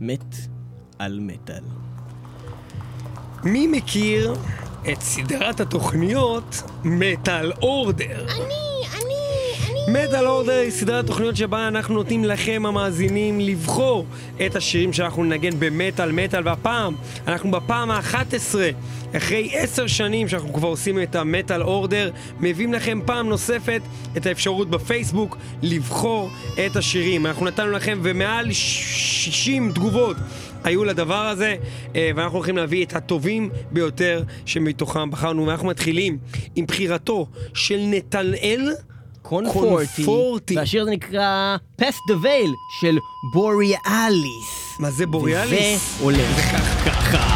מת 0.00 0.34
על 0.98 1.18
מטאל. 1.20 1.62
מי 3.44 3.66
מכיר 3.66 4.34
את 4.92 5.00
סדרת 5.00 5.60
התוכניות 5.60 6.62
מטאל 6.84 7.52
אורדר? 7.52 8.26
אני. 8.36 8.79
מטאל 9.92 10.26
אורדר 10.26 10.52
היא 10.52 10.70
סדרת 10.70 11.06
תוכניות 11.06 11.36
שבה 11.36 11.68
אנחנו 11.68 11.94
נותנים 11.94 12.24
לכם 12.24 12.66
המאזינים 12.66 13.40
לבחור 13.40 14.06
את 14.46 14.56
השירים 14.56 14.92
שאנחנו 14.92 15.24
ננגן 15.24 15.50
במטאל 15.58 16.12
מטאל. 16.12 16.48
והפעם 16.48 16.94
אנחנו 17.26 17.50
בפעם 17.50 17.90
ה-11 17.90 18.54
אחרי 19.16 19.50
עשר 19.52 19.86
שנים 19.86 20.28
שאנחנו 20.28 20.52
כבר 20.52 20.68
עושים 20.68 21.02
את 21.02 21.16
המטאל 21.16 21.62
אורדר 21.62 22.10
מביאים 22.40 22.72
לכם 22.72 23.00
פעם 23.06 23.28
נוספת 23.28 23.80
את 24.16 24.26
האפשרות 24.26 24.70
בפייסבוק 24.70 25.36
לבחור 25.62 26.30
את 26.66 26.76
השירים. 26.76 27.26
אנחנו 27.26 27.46
נתנו 27.46 27.70
לכם 27.70 27.98
ומעל 28.02 28.52
60 28.52 29.72
תגובות 29.72 30.16
היו 30.64 30.84
לדבר 30.84 31.26
הזה, 31.26 31.56
אה, 31.96 32.10
ואנחנו 32.16 32.36
הולכים 32.36 32.56
להביא 32.56 32.84
את 32.84 32.96
הטובים 32.96 33.50
ביותר 33.72 34.22
שמתוכם 34.46 35.10
בחרנו, 35.10 35.46
ואנחנו 35.46 35.68
מתחילים 35.68 36.18
עם 36.56 36.66
בחירתו 36.66 37.26
של 37.54 37.80
נתנאל 37.80 38.70
קונפורטי, 39.22 39.86
קונפורטי. 39.96 40.56
והשיר 40.56 40.82
הזה 40.82 40.90
נקרא 40.90 41.56
פס 41.76 41.96
דה 42.08 42.14
וייל 42.22 42.54
של 42.80 42.98
בוריאליס. 43.32 44.76
מה 44.78 44.90
זה 44.90 45.06
בוריאליס? 45.06 45.94
וזה 45.96 46.04
הולך 46.04 46.40
ככה. 46.86 47.29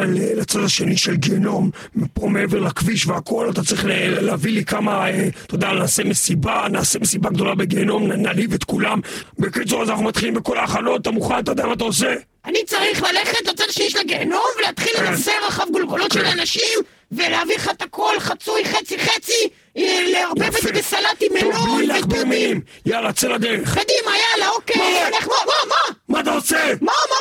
להגיע 0.00 0.34
לצד 0.34 0.60
השני 0.64 0.96
של 0.96 1.16
גיהנום, 1.16 1.70
פה 2.12 2.28
מעבר 2.28 2.60
לכביש 2.60 3.06
והכל, 3.06 3.50
אתה 3.50 3.62
צריך 3.62 3.84
להביא 4.20 4.52
לי 4.52 4.64
כמה, 4.64 5.10
אה, 5.10 5.28
אתה 5.46 5.54
יודע, 5.54 5.72
נעשה 5.72 6.04
מסיבה, 6.04 6.66
נעשה 6.70 6.98
מסיבה 6.98 7.30
גדולה 7.30 7.54
בגיהנום, 7.54 8.12
נעליב 8.12 8.54
את 8.54 8.64
כולם. 8.64 9.00
בקיצור, 9.38 9.82
אז 9.82 9.90
אנחנו 9.90 10.04
מתחילים 10.04 10.34
בכל 10.34 10.58
ההכנות, 10.58 11.00
אתה 11.00 11.10
מוכן, 11.10 11.38
אתה 11.38 11.52
יודע 11.52 11.66
מה 11.66 11.72
אתה 11.72 11.84
עושה? 11.84 12.14
אני 12.44 12.58
צריך 12.66 13.02
ללכת 13.02 13.46
לצד 13.48 13.64
השני 13.68 13.90
של 13.90 13.98
הגיהנום 13.98 14.44
ולהתחיל 14.58 14.92
כן. 14.96 15.04
לנסר 15.04 15.32
רחב 15.48 15.66
גולגולות 15.72 16.12
של 16.12 16.24
כן. 16.24 16.38
אנשים 16.38 16.78
ולהביא 17.12 17.56
לך 17.56 17.70
את 17.70 17.82
הכל 17.82 18.14
חצוי 18.20 18.64
חצי 18.64 18.98
חצי, 18.98 19.48
אה, 19.76 20.04
לערבב 20.12 20.56
את 20.56 20.62
זה. 20.62 20.72
בסלט 20.72 21.20
עם 21.20 21.32
מלון 21.32 21.90
ודודים. 22.04 22.60
יאללה, 22.86 23.12
צא 23.12 23.28
לדרך. 23.28 23.78
קדימה, 23.78 24.16
יאללה, 24.16 24.48
אוקיי, 24.48 24.82
מה, 25.26 25.36
מה, 25.46 25.52
מה? 25.68 25.94
מה 26.08 26.20
אתה 26.20 26.32
עושה? 26.32 26.72
מה, 26.80 26.92
מה 27.10 27.15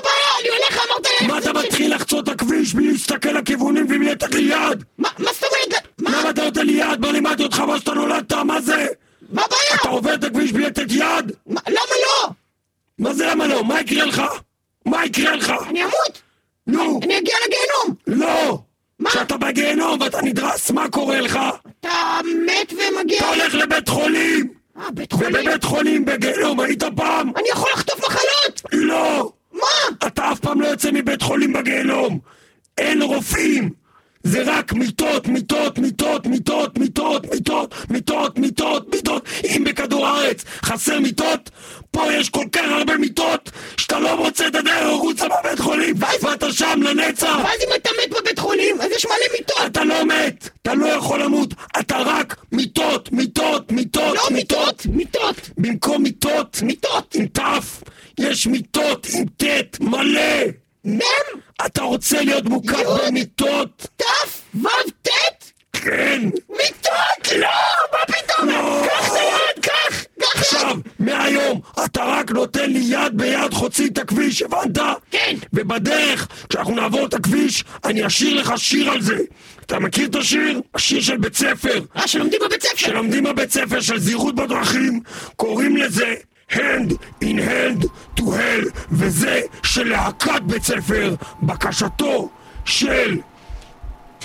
לך 78.45 78.53
שיר 78.57 78.91
על 78.91 79.01
זה. 79.01 79.17
אתה 79.65 79.79
מכיר 79.79 80.07
את 80.07 80.15
השיר? 80.15 80.61
השיר 80.75 81.01
של 81.01 81.17
בית 81.17 81.35
ספר. 81.35 81.79
אה, 81.97 82.07
שלומדים 82.07 82.39
בבית 82.45 82.61
ספר! 82.61 82.77
שלומדים 82.77 83.23
בבית 83.23 83.51
ספר 83.51 83.81
של 83.81 83.99
זהירות 83.99 84.35
בדרכים, 84.35 84.99
קוראים 85.35 85.77
לזה 85.77 86.13
hand 86.51 86.93
in 87.23 87.37
hand 87.37 87.85
to 88.19 88.21
hell, 88.21 88.69
וזה 88.91 89.41
של 89.63 89.89
להקת 89.89 90.41
בית 90.41 90.63
ספר, 90.63 91.15
בקשתו 91.43 92.29
של... 92.65 93.17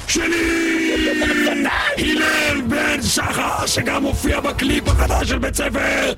שלי! 0.08 0.70
הלל 1.98 2.60
בן 2.60 3.02
שחר, 3.02 3.66
שגם 3.66 4.02
מופיע 4.02 4.40
בקליפ 4.40 4.88
החדש 4.88 5.28
של 5.28 5.38
בית 5.38 5.54
ספר! 5.54 6.12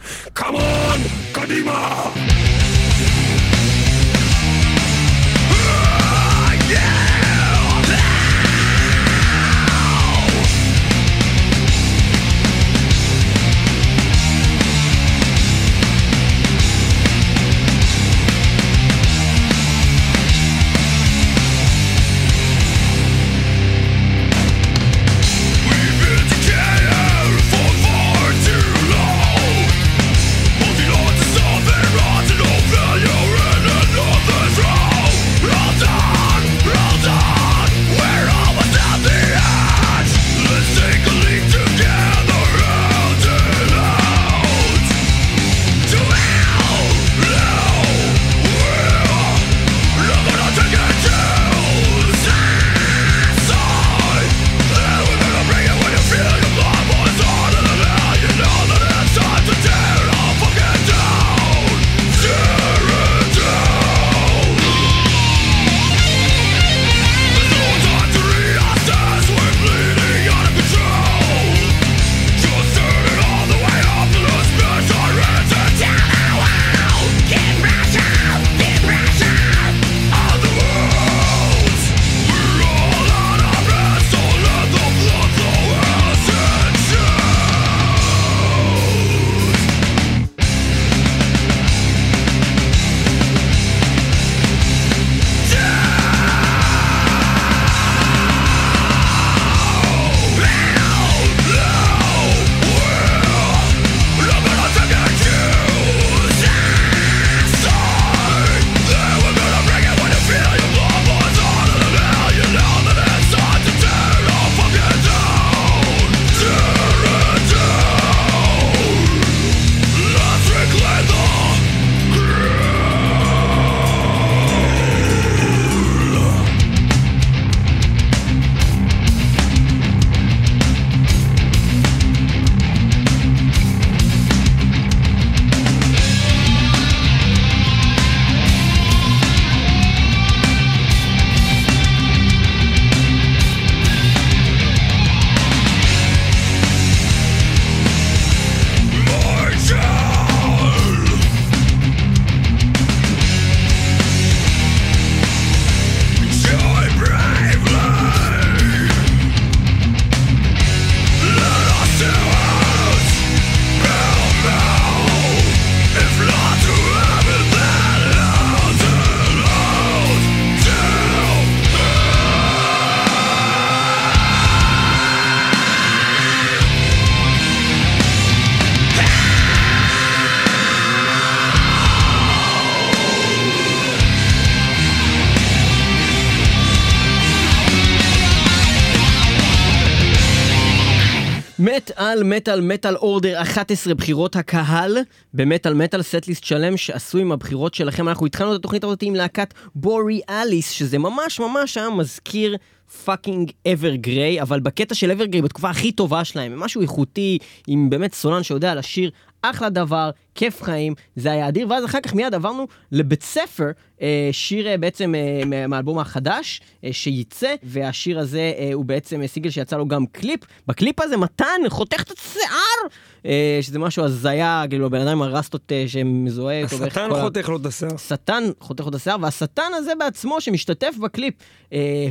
מטאל, 192.12 192.22
מטאל, 192.22 192.60
מטאל 192.60 192.96
order 192.96 193.42
11 193.42 193.94
בחירות 193.94 194.36
הקהל 194.36 194.98
במטאל 195.34 195.74
מטאל 195.74 196.02
פלייליסט 196.02 196.44
שלם 196.44 196.76
שעשו 196.76 197.18
עם 197.18 197.32
הבחירות 197.32 197.74
שלכם. 197.74 198.08
אנחנו 198.08 198.26
התחלנו 198.26 198.52
את 198.52 198.58
התוכנית 198.58 198.84
הזאת 198.84 199.02
עם 199.02 199.14
להקת 199.14 199.54
Borealis, 199.74 200.70
שזה 200.70 200.98
ממש 200.98 201.40
ממש 201.40 201.76
היה 201.76 201.90
מזכיר 201.90 202.56
fucking 203.04 203.50
Evergrey, 203.72 204.42
אבל 204.42 204.60
בקטע 204.60 204.94
של 204.94 205.10
Evergrey 205.10 205.42
בתקופה 205.42 205.70
הכי 205.70 205.92
טובה 205.92 206.24
שלהם, 206.24 206.60
משהו 206.60 206.82
איכותי, 206.82 207.38
עם 207.66 207.90
באמת 207.90 208.14
סולן 208.14 208.42
שיודע 208.42 208.74
לשיר 208.74 209.10
אחלה 209.42 209.70
דבר, 209.70 210.10
כיף 210.34 210.62
חיים, 210.62 210.94
זה 211.16 211.32
היה 211.32 211.48
אדיר, 211.48 211.66
ואז 211.70 211.84
אחר 211.84 212.00
כך 212.00 212.14
מיד 212.14 212.34
עברנו 212.34 212.66
לבית 212.92 213.22
ספר, 213.22 213.70
אה, 214.02 214.28
שיר 214.32 214.68
אה, 214.68 214.76
בעצם 214.76 215.14
אה, 215.14 215.66
מהאלבום 215.68 215.98
החדש 215.98 216.60
שייצא, 216.92 217.54
והשיר 217.62 218.18
הזה 218.18 218.52
הוא 218.72 218.84
בעצם 218.84 219.26
סינגל 219.26 219.50
שיצא 219.50 219.76
לו 219.76 219.88
גם 219.88 220.06
קליפ. 220.06 220.40
בקליפ 220.66 221.00
הזה 221.00 221.16
מתן 221.16 221.60
חותך 221.68 222.02
את 222.02 222.10
השיער, 222.10 223.32
שזה 223.60 223.78
משהו 223.78 224.04
הזיה, 224.04 224.64
כאילו 224.70 224.90
בן 224.90 225.00
אדם 225.00 225.08
עם 225.08 225.22
הרסטות 225.22 225.72
שמזוהה. 225.86 226.64
השטן 226.64 227.08
חותך 227.20 227.48
לו 227.48 227.56
את 227.56 227.66
השיער. 227.66 227.94
השטן 227.94 228.44
חותך 228.60 228.84
לו 228.84 228.88
את 228.88 228.94
השיער, 228.94 229.16
והשטן 229.20 229.70
הזה 229.74 229.92
בעצמו 229.98 230.40
שמשתתף 230.40 230.94
בקליפ, 231.00 231.34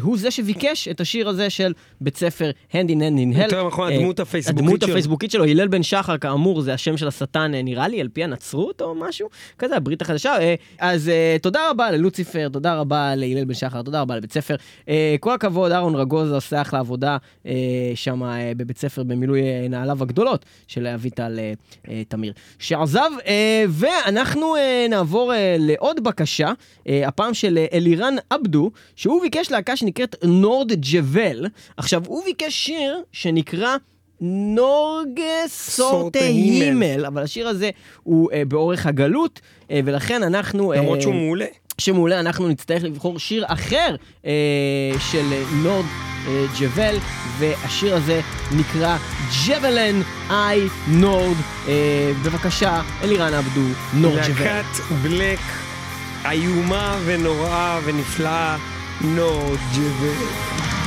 הוא 0.01 0.17
זה 0.17 0.31
שביקש 0.31 0.87
את 0.87 1.01
השיר 1.01 1.29
הזה 1.29 1.49
של 1.49 1.73
בית 2.01 2.17
ספר 2.17 2.51
Hand 2.71 2.73
in 2.73 2.77
Hand 2.77 3.35
in 3.35 3.37
Hell. 3.37 3.43
יותר 3.43 3.67
נכון, 3.67 3.93
הדמות 3.93 4.19
הפייסבוקית 4.19 4.57
שלו. 4.57 4.65
הדמות 4.65 4.83
הפייסבוקית 4.83 5.31
שלו, 5.31 5.45
הלל 5.45 5.67
בן 5.67 5.83
שחר, 5.83 6.17
כאמור, 6.17 6.61
זה 6.61 6.73
השם 6.73 6.97
של 6.97 7.07
השטן, 7.07 7.51
נראה 7.55 7.87
לי, 7.87 8.01
לפי 8.13 8.23
הנצרות 8.23 8.81
או 8.81 8.95
משהו 8.95 9.29
כזה, 9.59 9.75
הברית 9.75 10.01
החדשה. 10.01 10.35
אז 10.79 11.11
תודה 11.41 11.69
רבה 11.69 11.91
ללוציפר, 11.91 12.49
תודה 12.49 12.75
רבה 12.75 13.15
להלל 13.15 13.45
בן 13.45 13.53
שחר, 13.53 13.81
תודה 13.81 14.01
רבה 14.01 14.15
לבית 14.15 14.33
ספר. 14.33 14.55
כל 15.19 15.33
הכבוד, 15.33 15.71
אהרון 15.71 15.95
רגוז 15.95 16.31
עושה 16.31 16.61
אחלה 16.61 16.79
עבודה 16.79 17.17
שם 17.95 18.21
בבית 18.57 18.77
ספר 18.77 19.03
במילוי 19.03 19.41
נעליו 19.69 20.03
הגדולות 20.03 20.45
של 20.67 20.87
אביטל 20.87 21.39
תמיר 22.07 22.33
שעזב, 22.59 23.11
ואנחנו 23.69 24.55
נעבור 24.89 25.33
לעוד 25.59 26.03
בקשה, 26.03 26.51
הפעם 26.87 27.33
של 27.33 27.59
אלירן 27.73 28.15
עבדו, 28.29 28.71
שהוא 28.95 29.21
ביקש 29.21 29.51
להקה 29.51 29.75
שנקראת 29.75 30.15
נורד 30.23 30.71
ג'בל. 30.71 31.45
עכשיו, 31.77 32.03
הוא 32.07 32.23
ביקש 32.25 32.53
שיר 32.53 33.01
שנקרא... 33.11 33.75
נורגה 34.21 35.47
סורטה 35.47 36.19
הימל, 36.19 37.05
אבל 37.05 37.23
השיר 37.23 37.47
הזה 37.47 37.69
הוא 38.03 38.31
uh, 38.31 38.35
באורך 38.47 38.85
הגלות, 38.85 39.39
uh, 39.39 39.71
ולכן 39.85 40.23
אנחנו... 40.23 40.73
למרות 40.77 40.99
uh, 40.99 41.01
שהוא 41.01 41.13
מעולה. 41.13 41.45
שמעולה, 41.77 42.19
אנחנו 42.19 42.47
נצטרך 42.47 42.83
לבחור 42.83 43.19
שיר 43.19 43.45
אחר 43.47 43.95
uh, 44.21 44.25
של 45.11 45.23
נורד 45.63 45.85
uh, 45.85 46.29
ג'בל, 46.59 46.97
והשיר 47.39 47.95
הזה 47.95 48.21
נקרא 48.51 48.97
ג'בלן 49.47 50.01
איי 50.29 50.61
נורד. 50.87 51.37
Uh, 51.65 51.69
בבקשה, 52.25 52.81
אלירן 53.03 53.33
עבדו, 53.33 53.67
נורד 53.93 54.19
ג'בל. 54.27 54.45
להקת 54.45 54.79
בלק 55.03 55.39
איומה 56.25 56.99
ונוראה 57.05 57.79
ונפלאה, 57.85 58.57
נורד 59.01 59.59
ג'בל. 59.75 60.80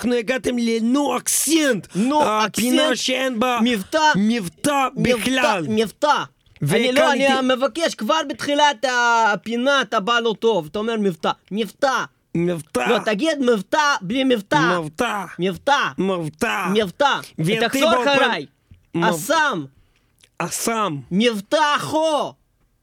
אנחנו 0.00 0.14
הגעתם 0.14 0.58
לנו 0.58 1.16
אקסנט. 1.16 1.86
נו 1.94 2.24
הפינה 2.24 2.82
אקסנט, 2.82 2.96
שאין 2.96 3.40
בה 3.40 3.58
מבטא, 3.64 4.12
מבטא 4.16 4.88
בכלל. 4.96 5.66
מבטא. 5.68 6.22
אני 6.72 6.92
לא, 6.92 7.12
אני 7.12 7.26
מבקש 7.42 7.94
כבר 7.94 8.14
בתחילת 8.28 8.84
הפינה 9.32 9.82
אתה 9.82 10.00
בא 10.00 10.20
לא 10.20 10.34
טוב, 10.38 10.66
אתה 10.70 10.78
אומר 10.78 10.96
מבטא, 11.00 11.30
מבטא. 11.50 12.04
מבטא. 12.34 12.80
לא, 12.88 12.98
תגיד 13.04 13.38
מבטא 13.40 13.94
בלי 14.00 14.24
מבטא. 14.24 14.78
מבטא. 14.80 15.24
מבטא. 15.38 15.78
מבטא. 15.98 16.66
מבטא. 16.74 17.20
גברתי 17.40 17.60
תחזור 17.68 17.90
באולפן- 17.90 18.08
אחריי. 18.08 18.46
אסם, 19.02 19.64
אסם. 20.38 20.96
מבטחו, 21.10 22.32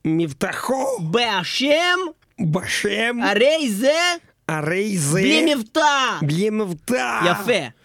מבטחו. 0.05 0.85
בהשם, 0.99 1.97
בשם. 2.51 3.17
הרי 3.23 3.69
זה 3.71 3.97
הרי 4.49 4.97
זה. 4.97 5.19
בלי 5.21 5.55
מבטא. 5.55 6.19
בלי 6.21 6.49
מבטא. 6.49 7.19
יפה. 7.31 7.76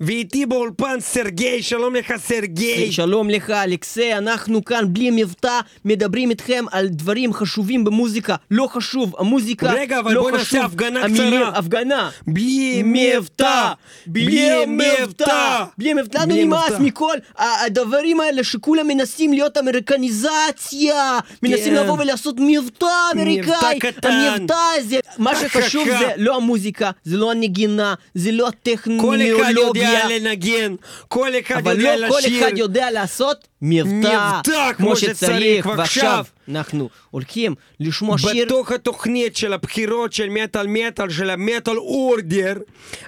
ואיתי 0.00 0.46
באולפן 0.46 1.00
סרגי, 1.00 1.62
שלום 1.62 1.94
לך 1.94 2.12
סרגי. 2.16 2.92
שלום 2.92 3.30
לך 3.30 3.50
אלכסי, 3.50 4.14
אנחנו 4.14 4.64
כאן 4.64 4.84
בלי 4.88 5.10
מבטא 5.10 5.60
מדברים 5.84 6.30
איתכם 6.30 6.64
על 6.72 6.88
דברים 6.88 7.32
חשובים 7.32 7.84
במוזיקה. 7.84 8.34
לא 8.50 8.66
חשוב, 8.66 9.14
המוזיקה 9.18 9.72
רגע, 9.72 9.98
אבל 9.98 10.12
לא 10.12 10.22
בוא 10.22 10.30
נעשה 10.30 10.44
חשוב. 10.44 10.60
הפגנה 10.60 11.04
המילים, 11.04 11.40
קצרה. 11.40 11.58
הפגנה. 11.58 12.10
בלי 12.26 12.82
מבטא. 12.84 13.72
בלי 14.06 14.66
מבטא, 14.66 15.64
בלי 15.78 15.94
מבטא, 15.94 16.18
לנו 16.18 16.36
נמאס 16.36 16.70
מבטא. 16.70 16.82
מכל 16.82 17.16
הדברים 17.38 18.20
האלה 18.20 18.44
שכולם 18.44 18.88
מנסים 18.88 19.32
להיות 19.32 19.58
אמריקניזציה, 19.58 21.18
מנסים 21.42 21.74
כן. 21.74 21.82
לבוא 21.82 21.98
ולעשות 21.98 22.36
מבטא 22.38 22.86
אמריקאי, 23.14 23.78
קטן. 23.78 24.10
המבטא 24.10 24.54
הזה, 24.78 24.96
מה 25.18 25.36
שחשוב. 25.36 25.88
זה 25.88 26.08
לא 26.16 26.36
המוזיקה, 26.36 26.90
זה 27.04 27.16
לא 27.16 27.30
הנגינה, 27.30 27.94
זה 28.14 28.32
לא 28.32 28.44
כל 28.44 28.50
אחד 28.50 29.50
הטכנולוגיה, 29.50 29.85
יודע 29.86 30.18
לנגן, 30.18 30.74
כל 31.08 31.30
אחד 31.40 31.56
אבל 31.56 31.80
יודע 31.80 31.96
לא 31.96 32.08
כל 32.08 32.18
לשיר. 32.18 32.48
אחד 32.48 32.58
יודע 32.58 32.90
לעשות 32.90 33.48
מבטא, 33.62 34.36
מבטא 34.38 34.72
כמו 34.76 34.96
שצריך, 34.96 35.66
ועכשיו 35.66 36.24
אנחנו 36.48 36.88
הולכים 37.10 37.54
לשמוע 37.80 38.18
שיר 38.18 38.44
בתוך 38.46 38.72
התוכנית 38.72 39.36
של 39.36 39.52
הבחירות 39.52 40.12
של 40.12 40.28
מטאל 40.28 40.66
מטאל, 40.68 41.10
של 41.10 41.30
המטאל 41.30 41.78
אורדר, 41.78 42.54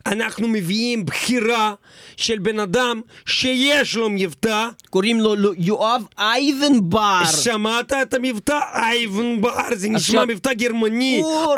אנחנו 0.07 0.49
מביאים 0.49 1.07
בחירה 1.07 1.75
של 2.17 2.39
בן 2.39 2.61
אדם 2.61 3.01
שיש 3.27 3.97
לו 3.97 4.11
מבטא. 4.11 4.69
קוראים 4.91 5.21
לו 5.21 5.35
יואב 5.59 6.03
אייבנבר. 6.19 7.21
שמעת 7.43 7.93
את 7.93 8.15
המבטא? 8.15 8.59
אייבן 8.75 9.41
בר, 9.41 9.63
זה 9.75 9.89
נשמע 9.89 9.97
עכשיו, 9.97 10.27
מבטא 10.27 10.53
גרמני. 10.53 11.21
הוא 11.23 11.55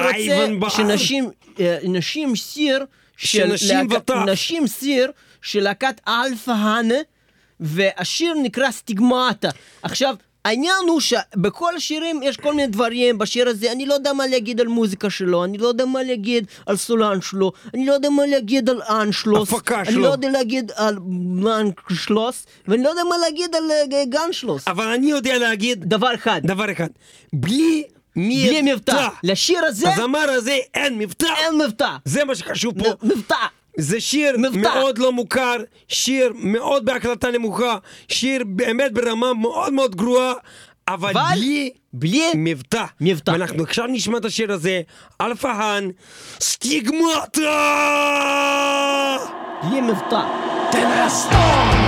רוצה. 0.60 0.70
שנשים, 0.76 1.30
אה, 1.60 1.78
נשים 1.84 2.36
סיר, 2.36 2.84
של 3.20 3.56
שנשים 3.56 3.76
להקת- 3.90 4.10
וטף. 4.10 4.14
נשים 4.26 4.66
סיר 4.66 5.10
של 5.42 5.60
להקת 5.62 6.00
אלפא 6.08 6.50
האנה, 6.50 6.94
והשיר 7.60 8.34
נקרא 8.42 8.70
סטיגמטה. 8.70 9.48
עכשיו, 9.82 10.14
העניין 10.44 10.74
הוא 10.88 11.00
שבכל 11.00 11.76
השירים 11.76 12.20
יש 12.22 12.36
כל 12.36 12.54
מיני 12.54 12.68
דברים 12.68 13.18
בשיר 13.18 13.48
הזה, 13.48 13.72
אני 13.72 13.86
לא 13.86 13.94
יודע 13.94 14.12
מה 14.12 14.26
להגיד 14.26 14.60
על 14.60 14.66
מוזיקה 14.68 15.10
שלו, 15.10 15.44
אני 15.44 15.58
לא 15.58 15.68
יודע 15.68 15.84
מה 15.84 16.02
להגיד 16.02 16.46
על 16.66 16.76
סולן 16.76 17.20
שלו, 17.20 17.52
אני 17.74 17.86
לא 17.86 17.92
יודע 17.92 18.10
מה 18.10 18.26
להגיד 18.26 18.70
על 18.70 18.82
אנשלוס, 18.82 19.52
הפקה 19.52 19.80
אני 19.80 19.92
שלו. 19.92 20.02
לא 20.02 20.08
יודע 20.08 20.30
להגיד 20.30 20.72
על 20.76 20.96
אנשלוס, 21.60 22.46
ואני 22.68 22.82
לא 22.82 22.88
יודע 22.88 23.02
מה 23.10 23.18
להגיד 23.18 23.54
על 23.54 23.62
אה, 23.70 24.04
גנשלוס. 24.04 24.68
אבל 24.68 24.86
אני 24.88 25.10
יודע 25.10 25.38
להגיד 25.38 25.84
דבר 25.84 26.14
אחד, 26.14 26.40
דבר 26.44 26.72
אחד, 26.72 26.88
בלי. 27.32 27.84
בלי 28.28 28.72
מבטא. 28.72 29.08
לשיר 29.22 29.58
הזה 29.66 29.88
הזמר 29.94 30.30
הזה 30.30 30.56
אין 30.74 30.98
מבטא. 30.98 31.26
אין 31.38 31.58
מבטא. 31.58 31.96
זה 32.04 32.24
מה 32.24 32.34
שחשוב 32.34 32.74
פה. 32.78 32.90
מבטא. 33.02 33.34
זה 33.76 34.00
שיר 34.00 34.36
מבטא. 34.38 34.58
מאוד 34.58 34.98
לא 34.98 35.12
מוכר, 35.12 35.56
שיר 35.88 36.32
מאוד 36.34 36.84
בהקלטה 36.84 37.30
נמוכה, 37.30 37.76
שיר 38.08 38.42
באמת 38.46 38.92
ברמה 38.92 39.34
מאוד 39.34 39.72
מאוד 39.72 39.96
גרועה, 39.96 40.32
אבל, 40.88 41.12
בלי 41.12 41.70
בלי 41.92 42.24
מבטא. 42.34 42.84
מבטא. 43.00 43.30
ואנחנו 43.30 43.62
עכשיו 43.62 43.86
נשמע 43.86 44.18
את 44.18 44.24
השיר 44.24 44.52
הזה, 44.52 44.80
Alfahanne, 45.20 45.90
Stigmata! 46.40 47.48
בלי 49.62 49.80
מבטא. 49.80 50.22
Den 50.72 51.79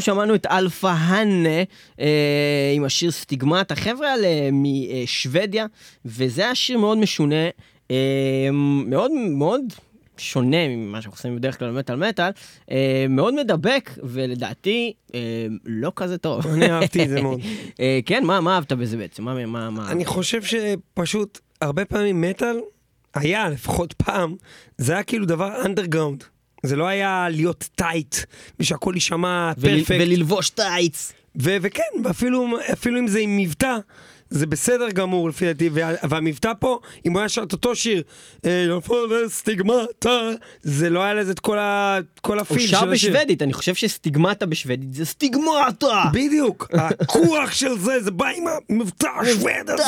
אנחנו 0.00 0.14
שמענו 0.14 0.34
את 0.34 0.46
Alfahanne 0.46 1.62
אה, 2.00 2.72
עם 2.76 2.84
השיר 2.84 3.10
Stigmata, 3.10 3.72
החבר'ה 3.72 4.12
האלה 4.12 4.28
משוודיה, 4.52 5.66
וזה 6.04 6.42
היה 6.42 6.54
שיר 6.54 6.78
מאוד 6.78 6.98
משונה, 6.98 7.48
אה, 7.90 8.48
מאוד 8.86 9.10
מאוד 9.12 9.62
שונה 10.16 10.68
ממה 10.68 11.02
שאנחנו 11.02 11.16
עושים 11.16 11.36
בדרך 11.36 11.58
כלל 11.58 11.70
במטאל 11.70 11.96
מטאל, 11.96 12.30
אה, 12.70 13.06
מאוד 13.08 13.34
מדבק, 13.34 13.90
ולדעתי 14.02 14.92
אה, 15.14 15.46
לא 15.64 15.92
כזה 15.96 16.18
טוב. 16.18 16.46
אני 16.46 16.70
אהבתי 16.70 17.04
את 17.04 17.08
זה 17.08 17.22
מאוד. 17.22 17.40
אה, 17.80 18.00
כן, 18.06 18.24
מה, 18.24 18.40
מה 18.40 18.54
אהבת 18.54 18.72
בזה 18.72 18.96
בעצם? 18.96 19.24
מה, 19.24 19.46
מה, 19.46 19.70
מה? 19.70 19.92
אני 19.92 20.04
חושב 20.04 20.42
שפשוט 20.42 21.38
הרבה 21.60 21.84
פעמים 21.84 22.20
מטאל 22.20 22.56
היה, 23.14 23.48
לפחות 23.48 23.92
פעם, 23.92 24.36
זה 24.78 24.92
היה 24.92 25.02
כאילו 25.02 25.26
דבר 25.26 25.64
אנדרגראונד. 25.64 26.24
זה 26.62 26.76
לא 26.76 26.86
היה 26.86 27.26
להיות 27.30 27.68
טייט, 27.74 28.14
ושהכל 28.60 28.92
יישמע 28.94 29.52
פרפקט. 29.60 29.90
וללבוש 30.00 30.50
טייץ. 30.50 31.12
ו- 31.42 31.56
וכן, 31.62 31.82
ואפילו 32.04 32.46
אפילו 32.72 32.98
אם 32.98 33.06
זה 33.08 33.18
עם 33.18 33.36
מבטא, 33.36 33.76
זה 34.30 34.46
בסדר 34.46 34.90
גמור 34.90 35.28
לפי 35.28 35.46
דעתי, 35.46 35.68
וה- 35.72 35.94
והמבטא 36.08 36.52
פה, 36.60 36.78
אם 37.06 37.12
הוא 37.12 37.20
היה 37.20 37.28
שר 37.28 37.42
את 37.42 37.52
אותו 37.52 37.76
שיר, 37.76 38.02
אה, 38.46 38.66
"נפול 38.76 39.28
סטיגמטה, 39.28 40.30
זה 40.62 40.90
לא 40.90 41.02
היה 41.02 41.14
לזה 41.14 41.32
את 41.32 41.40
כל, 41.40 41.58
ה- 41.58 41.98
כל 42.20 42.38
הוא 42.38 42.42
הפיל 42.42 42.58
של 42.60 42.66
שר 42.66 42.90
השיר. 42.90 43.12
בשוודית, 43.12 43.42
אני 43.42 43.52
חושב 43.52 43.74
שסטיגמטה 43.74 44.46
בשוודית 44.46 44.94
זה 44.94 45.04
סטיגמטה! 45.06 46.04
בדיוק, 46.12 46.68
הכוח 47.00 47.52
של 47.52 47.78
זה, 47.78 48.00
זה 48.02 48.10
בא 48.10 48.26
עם 48.28 48.44
המבטא 48.70 49.08
השווד 49.20 49.50
הזה. 49.68 49.84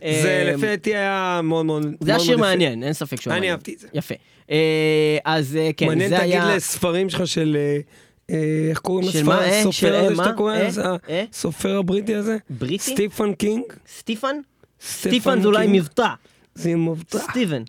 זה 0.00 0.44
אה, 0.46 0.52
לפי 0.54 0.66
דעתי 0.66 0.96
היה 0.96 1.40
מאוד 1.44 1.66
מאוד... 1.66 1.86
זה 2.00 2.10
היה 2.10 2.20
שיר. 2.20 2.38
מעניין, 2.38 2.82
אין 2.82 2.92
ספק 2.92 3.20
שהוא 3.20 3.30
אני 3.32 3.38
מעניין. 3.40 3.52
אהבתי 3.52 3.74
את 3.74 3.78
זה. 3.78 3.88
יפה. 3.94 4.14
אה, 4.50 5.18
אז 5.24 5.56
אה, 5.56 5.70
כן, 5.76 5.86
מעניין 5.86 6.10
זה 6.10 6.18
תגיד 6.18 6.32
היה... 6.32 6.56
לספרים 6.56 7.10
שלך 7.10 7.26
של... 7.26 7.56
אה, 8.30 8.36
איך 8.70 8.78
קוראים 8.78 9.08
לספר? 9.08 9.22
מה, 9.22 9.44
הסופר 9.44 9.96
הזה? 9.96 10.16
שאתה 10.16 10.32
קורא? 10.32 10.54
הסופר 11.32 11.78
הבריטי 11.78 12.14
הזה? 12.14 12.36
בריטי? 12.50 12.92
סטיפן 12.92 13.34
קינג? 13.34 13.64
סטיפן? 13.98 14.36
סטיפן 14.80 15.40
זה 15.40 15.48
אולי? 15.48 15.66
מבטא. 15.68 16.08
זה 16.54 16.76
מבטא. 16.76 17.18
סטיבן. 17.18 17.62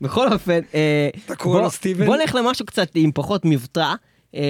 בכל 0.00 0.32
אופן, 0.32 0.60
אתה 1.26 1.36
קורא 1.36 1.60
לו 1.60 1.70
סטיבן? 1.70 2.06
בוא 2.06 2.16
נלך 2.16 2.34
למשהו 2.34 2.66
קצת 2.66 2.88
עם 2.94 3.10
פחות 3.14 3.44
מבטא, 3.44 3.94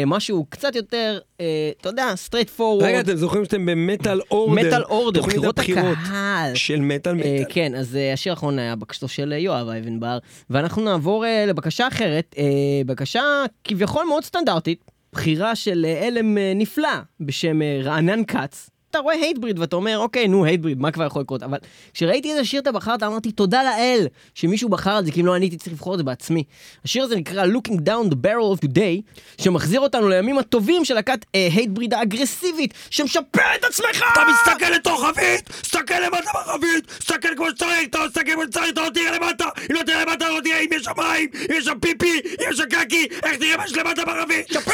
משהו 0.06 0.46
קצת 0.48 0.76
יותר, 0.76 1.18
אה, 1.40 1.70
אתה 1.80 1.88
יודע, 1.88 2.12
straight 2.16 2.50
forward. 2.50 2.88
רגע, 2.88 3.00
אתם 3.00 3.16
זוכרים 3.16 3.44
שאתם 3.44 3.66
במטאל 3.66 4.20
order? 4.30 4.66
מטאל 4.66 4.82
order, 4.82 5.22
בחירות 5.22 5.58
הקהל. 5.58 6.54
של 6.54 6.80
מטאל 6.80 7.12
אה, 7.12 7.16
מטאל. 7.16 7.44
כן, 7.48 7.74
אז 7.74 7.96
אה, 7.96 8.12
השיר 8.12 8.32
האחרון 8.32 8.58
היה 8.58 8.76
בקשתו 8.76 9.08
של 9.08 9.32
אה, 9.32 9.38
יואב 9.38 9.68
אייבנבר, 9.68 10.18
ואנחנו 10.50 10.82
נעבור 10.82 11.26
אה, 11.26 11.46
לבקשה 11.46 11.88
אחרת, 11.88 12.34
אה, 12.38 12.44
בקשה 12.86 13.22
כביכול 13.64 14.04
מאוד 14.08 14.24
סטנדרטית, 14.24 14.90
בחירה 15.12 15.54
של 15.56 15.86
אה, 15.88 16.08
אה, 16.38 16.52
נפלא 16.54 16.88
בשם 17.20 17.62
אה, 17.62 17.80
רענן 17.82 18.24
כץ. 18.24 18.70
אתה 18.96 19.02
רואה 19.02 19.14
הייטבריד 19.14 19.58
ואתה 19.58 19.76
אומר, 19.76 19.98
אוקיי, 19.98 20.28
נו, 20.28 20.44
הייטבריד, 20.44 20.80
מה 20.80 20.90
כבר 20.90 21.04
יכול 21.04 21.22
לקרות? 21.22 21.42
אבל 21.42 21.58
כשראיתי 21.94 22.30
איזה 22.30 22.44
שיר 22.44 22.60
אתה 22.60 22.72
בחרת, 22.72 23.02
אמרתי, 23.02 23.32
תודה 23.32 23.62
לאל 23.62 24.06
שמישהו 24.34 24.68
בחר 24.68 24.98
את 24.98 25.06
זה, 25.06 25.12
כי 25.12 25.20
אם 25.20 25.26
לא 25.26 25.36
אני 25.36 25.44
הייתי 25.44 25.56
צריך 25.56 25.72
לבחור 25.72 25.94
את 25.94 25.98
זה 25.98 26.04
בעצמי. 26.04 26.44
השיר 26.84 27.04
הזה 27.04 27.16
נקרא 27.16 27.44
Looking 27.46 27.78
Down 27.78 28.10
the 28.10 28.14
Barrel 28.14 28.58
of 28.58 28.66
Today, 28.66 29.22
שמחזיר 29.42 29.80
אותנו 29.80 30.08
לימים 30.08 30.38
הטובים 30.38 30.84
של 30.84 30.94
להקת 30.94 31.24
הייטבריד 31.32 31.94
האגרסיבית, 31.94 32.74
שמשפר 32.90 33.54
את 33.58 33.64
עצמך! 33.64 34.04
אתה 34.12 34.20
מסתכל 34.32 34.70
לתוך 34.70 35.04
חבית, 35.06 35.48
תסתכל 35.48 35.98
למטה 36.06 36.30
בחבית, 36.34 36.86
תסתכל 36.98 37.28
כמו 37.36 37.50
שצריך, 37.50 37.88
אתה 37.90 37.98
מסתכל 38.06 38.32
כמו 38.32 38.42
שצריך, 38.42 38.68
אתה 38.72 38.80
לא 38.80 38.90
תראה 38.94 39.10
למטה, 39.18 39.44
אם 39.70 39.74
לא 39.74 39.82
תראה 39.86 40.04
למטה, 40.04 40.28
לא 40.28 40.40
תראה 40.44 40.60
אם 40.60 40.68
יש 40.72 40.82
שם 40.82 40.92
מים, 40.96 41.28
אם 41.34 41.56
יש 41.58 41.64
שם 41.64 41.78
פיפי, 41.80 42.20
אם 42.40 42.50
יש 42.50 42.56
שם 42.56 42.64
קקי, 42.64 43.06
איך 43.22 43.36
תראה 43.36 43.56
מה 43.56 43.68
שלמטה 43.68 44.02
בחבית? 44.04 44.48
שפר! 44.52 44.72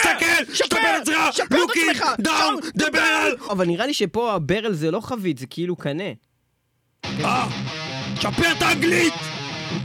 את 0.82 1.02
עצמך, 1.02 1.16
שפר 1.32 1.44
את 1.46 1.52
looking 1.52 1.90
עצמך, 1.90 2.04
down 2.20 2.80
the 2.82 2.86
barrel. 2.94 3.50
אבל 3.50 3.66
נראה 3.66 3.86
לי 3.86 3.94
שפה 4.12 4.32
הברל 4.32 4.72
זה 4.72 4.90
לא 4.90 5.00
חבית, 5.00 5.38
זה 5.38 5.46
כאילו 5.46 5.76
קנה. 5.76 6.10
אה, 7.04 7.46
שפר 8.20 8.52
את 8.56 8.62
האנגלית! 8.62 9.14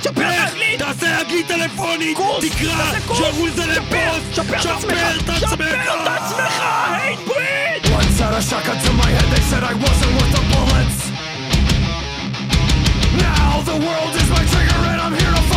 שפר 0.02 0.12
את 0.12 0.18
האנגלית! 0.18 0.80
תעשה 0.80 1.22
אנגלית 1.22 1.48
טלפונית! 1.48 2.18
תקרא! 2.42 3.16
שיראו 3.16 3.48
לזה 3.48 3.66
לפוסט! 3.66 4.34
שפר 4.34 5.18
את 5.18 5.30
עצמך! 5.30 6.64
Once 7.98 8.20
had 8.20 8.34
a 8.34 8.42
shotgun 8.50 8.78
to 8.86 8.92
my 9.02 9.10
head, 9.16 9.28
they 9.34 9.44
said 9.50 9.64
I 9.64 9.74
wasn't 9.86 10.12
worth 10.18 10.34
the 10.38 10.44
bullets. 10.52 11.00
Now 13.28 13.52
the 13.70 13.78
world 13.86 14.14
is 14.22 14.30
my 14.38 14.44
trigger 14.52 14.80
and 14.92 15.00
I'm 15.06 15.16
here 15.22 15.34
to 15.38 15.44
fucking 15.50 15.57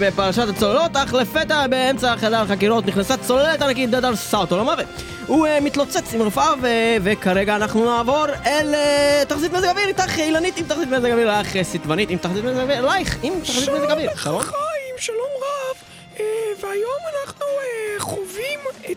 בפרשת 0.00 0.48
הצוללות, 0.48 0.96
אך 0.96 1.14
לפתע 1.14 1.66
באמצע 1.66 2.16
חדר 2.16 2.36
החקירות 2.40 2.86
נכנסה 2.86 3.16
צוללת 3.16 3.62
ענקית 3.62 3.90
דרסה 3.90 4.36
אותו 4.36 4.58
למוות. 4.58 4.86
הוא 5.26 5.46
אה, 5.46 5.60
מתלוצץ 5.60 6.14
עם 6.14 6.20
רופאיו, 6.22 6.58
ו- 6.62 6.68
וכרגע 7.02 7.56
אנחנו 7.56 7.84
נעבור 7.84 8.26
אל 8.46 8.74
אה, 8.74 9.22
תחזית 9.28 9.52
מזג 9.52 9.68
אוויר, 9.68 9.88
איתך 9.88 10.18
אילנית 10.18 10.56
עם 10.56 10.64
תחזית 10.64 10.88
מזג 10.88 11.10
אוויר, 11.10 11.40
לך 11.40 11.56
אה, 11.56 11.64
סיטבנית 11.64 12.10
עם 12.10 12.18
תחזית 12.18 12.44
מזג 12.44 12.60
אוויר, 12.60 12.78
אלייך 12.78 13.16
עם 13.22 13.32
תחזית 13.42 13.68
מזג 13.68 13.90
אוויר. 13.90 14.10
שלום 14.16 14.40
לך 14.40 14.46
חיים, 14.46 14.94
שלום 14.98 15.28
רב. 15.38 15.76
אה, 16.20 16.24
והיום 16.60 17.00
אנחנו 17.14 17.46
אה, 17.46 17.83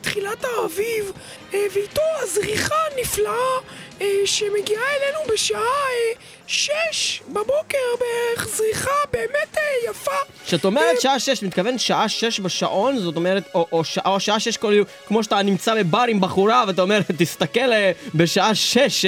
תחילת 0.02 0.43
האביב, 0.43 1.12
אה, 1.54 1.60
ואיתו 1.73 2.02
הזריחה 2.21 2.76
הנפלאה 2.91 3.34
אה, 4.02 4.08
שמגיעה 4.26 4.84
אלינו 4.95 5.34
בשעה 5.34 5.60
אה, 5.62 6.13
שש 6.47 7.21
בבוקר 7.30 7.78
בערך, 8.00 8.47
זריחה 8.47 8.89
באמת 9.13 9.58
יפה. 9.89 10.12
כשאת 10.45 10.65
אומרת 10.65 11.02
שעה 11.02 11.19
שש, 11.19 11.43
מתכוון 11.43 11.78
שעה 11.80 12.10
שש 12.10 12.39
בשעון, 12.39 12.97
זאת 13.00 13.15
אומרת, 13.15 13.43
או, 13.56 13.67
או, 13.71 13.84
שעה, 13.84 14.12
או 14.12 14.19
שעה 14.19 14.39
שש, 14.39 14.58
כאילו, 14.58 14.84
כמו 15.08 15.23
שאתה 15.23 15.41
נמצא 15.41 15.76
בבר 15.76 16.06
עם 16.10 16.21
בחורה, 16.21 16.63
ואתה 16.67 16.82
אומר, 16.82 17.00
תסתכל 17.17 17.69
בשעה 18.15 18.56
שש, 18.56 19.06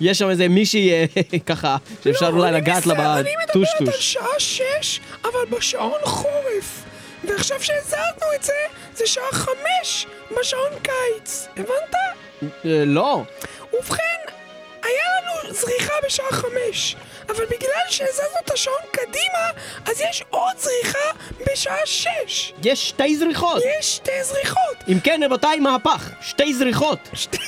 יש 0.00 0.18
שם 0.18 0.30
איזה 0.30 0.48
מישהי 0.48 0.90
ככה, 1.46 1.76
שאפשר 2.04 2.30
לא, 2.30 2.36
אולי 2.36 2.52
לגעת 2.52 2.86
לה 2.86 2.94
מסתכל- 2.94 3.00
אני 3.02 3.30
מדברת 3.42 3.56
על 3.56 3.62
בטושטוש. 3.86 4.12
שעה 4.12 4.38
שש, 4.38 5.00
אבל 5.24 5.44
בשעון 5.58 6.00
חורף. 6.02 6.84
ועכשיו 7.28 7.62
שהזזנו 7.62 8.34
את 8.34 8.42
זה, 8.42 8.52
זה 8.94 9.06
שעה 9.06 9.32
חמש 9.32 10.06
בשעון 10.40 10.72
קיץ. 10.82 11.48
הבנת? 11.56 11.94
אה, 12.42 12.48
לא. 12.86 13.22
ובכן, 13.72 14.18
היה 14.82 15.04
לנו 15.22 15.54
זריחה 15.54 15.92
בשעה 16.06 16.30
חמש, 16.30 16.96
אבל 17.28 17.44
בגלל 17.44 17.84
שהזזנו 17.90 18.38
את 18.44 18.50
השעון 18.50 18.82
קדימה, 18.92 19.62
אז 19.86 20.00
יש 20.10 20.24
עוד 20.30 20.58
זריחה 20.58 21.10
בשעה 21.46 21.86
שש. 21.86 22.52
יש 22.64 22.88
שתי 22.88 23.16
זריחות. 23.16 23.62
יש 23.78 23.96
שתי 23.96 24.24
זריחות. 24.24 24.76
אם 24.88 25.00
כן, 25.04 25.20
רבותיי, 25.24 25.60
מהפך. 25.60 26.10
שתי 26.20 26.54
זריחות. 26.54 26.98
אה, 27.12 27.38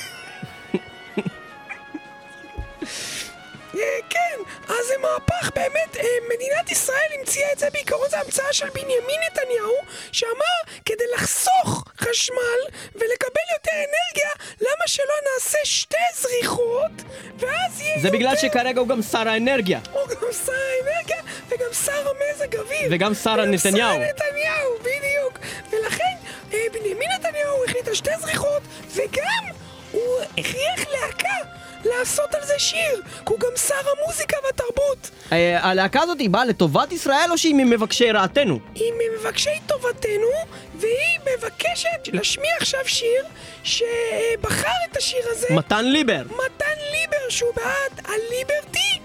כן, 4.09 4.37
אז 4.67 4.87
זה 4.87 4.93
מהפך, 5.01 5.51
באמת, 5.55 5.97
אה, 5.97 6.03
מדינת 6.33 6.71
ישראל 6.71 7.09
המציאה 7.19 7.51
את 7.53 7.59
זה, 7.59 7.69
בעיקרון 7.73 8.09
זה 8.09 8.19
המצאה 8.19 8.53
של 8.53 8.69
בנימין 8.69 9.21
נתניהו, 9.31 9.75
שאמר, 10.11 10.77
כדי 10.85 11.03
לחסוך 11.13 11.83
חשמל 12.01 12.59
ולקבל 12.95 13.47
יותר 13.53 13.71
אנרגיה, 13.71 14.29
למה 14.61 14.87
שלא 14.87 15.13
נעשה 15.33 15.57
שתי 15.63 15.97
זריחות, 16.15 16.91
ואז 17.37 17.81
יהיה 17.81 17.99
זה 18.01 18.09
בגלל 18.11 18.33
יותר... 18.35 18.47
שכרגע 18.47 18.79
הוא 18.79 18.87
גם 18.87 19.01
שר 19.01 19.29
האנרגיה. 19.29 19.79
הוא 19.91 20.07
גם 20.07 20.31
שר 20.45 20.51
האנרגיה 20.51 21.21
וגם 21.49 21.73
שר 21.85 22.09
המזג 22.09 22.55
אוויר. 22.55 22.87
וגם 22.91 23.13
שר 23.13 23.31
וגם 23.33 23.51
נתניהו. 23.51 23.93
שר 23.93 23.99
נתניהו, 23.99 24.77
בדיוק. 24.79 25.39
ולכן 25.71 26.15
אה, 26.53 26.59
בנימין 26.73 27.09
נתניהו 27.19 27.65
החליט 27.65 27.87
על 27.87 27.93
שתי 27.93 28.11
זריחות, 28.21 28.61
וגם 28.95 29.43
הוא 29.91 30.19
הכריח 30.37 30.79
להקה 30.91 31.60
לעשות 31.85 32.35
על 32.35 32.41
זה 32.45 32.53
שיר, 32.57 33.01
כי 33.05 33.33
הוא 33.33 33.39
גם 33.39 33.57
שר 33.67 33.75
המוזיקה 33.75 34.37
והתרבות. 34.45 35.09
אה, 35.31 35.59
הלהקה 35.69 36.01
הזאת 36.01 36.19
היא 36.19 36.29
באה 36.29 36.45
לטובת 36.45 36.91
ישראל 36.91 37.31
או 37.31 37.37
שהיא 37.37 37.55
ממבקשי 37.55 38.11
רעתנו? 38.11 38.59
היא 38.75 38.91
ממבקשי 38.93 39.59
טובתנו, 39.67 40.31
והיא 40.75 41.19
מבקשת 41.37 42.07
להשמיע 42.13 42.51
עכשיו 42.59 42.79
שיר 42.85 43.23
שבחר 43.63 44.67
את 44.91 44.97
השיר 44.97 45.23
הזה 45.31 45.47
מתן 45.49 45.85
ליבר. 45.85 46.23
מתן 46.23 46.81
ליבר, 46.91 47.29
שהוא 47.29 47.53
בעד 47.55 48.05
הליברטי 48.05 48.99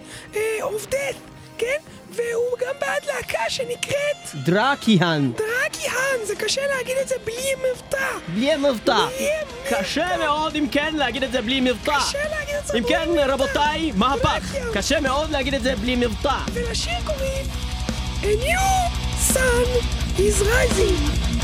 אוף 0.62 0.86
דאט, 0.86 1.16
כן? 1.58 1.78
והוא 2.16 2.58
גם 2.60 2.74
בעד 2.80 3.04
להקה 3.06 3.38
שנקראת 3.48 4.34
דרקיהן. 4.34 5.32
דרקיהן, 5.32 6.24
זה 6.26 6.36
קשה 6.36 6.60
להגיד 6.76 6.96
את 7.02 7.08
זה 7.08 7.14
בלי 7.24 7.50
מבטא. 7.70 8.06
בלי 8.28 8.56
מבטא. 8.56 9.06
קשה 9.70 10.16
מאוד 10.18 10.54
אם 10.56 10.66
כן 10.72 10.94
להגיד 10.96 11.22
את 11.22 11.32
זה 11.32 11.42
בלי 11.42 11.60
מבטא. 11.60 11.98
קשה 11.98 12.18
להגיד 12.30 12.54
את 12.54 12.66
זה 12.66 12.78
אם 12.78 12.82
בלי 12.82 12.92
כן, 12.94 13.10
מבטא. 13.10 13.20
רבותיי, 13.32 13.92
מהפך. 13.94 14.42
דרקיהן. 14.52 14.72
קשה 14.74 15.00
מאוד 15.00 15.30
להגיד 15.30 15.54
את 15.54 15.62
זה 15.62 15.76
בלי 15.76 15.96
מבטא. 15.96 16.36
ולשיר 16.52 16.92
קוראים 17.04 17.46
A 18.22 18.26
New 18.26 18.92
Sun 19.32 19.68
is 20.18 20.42
Rising. 20.42 21.35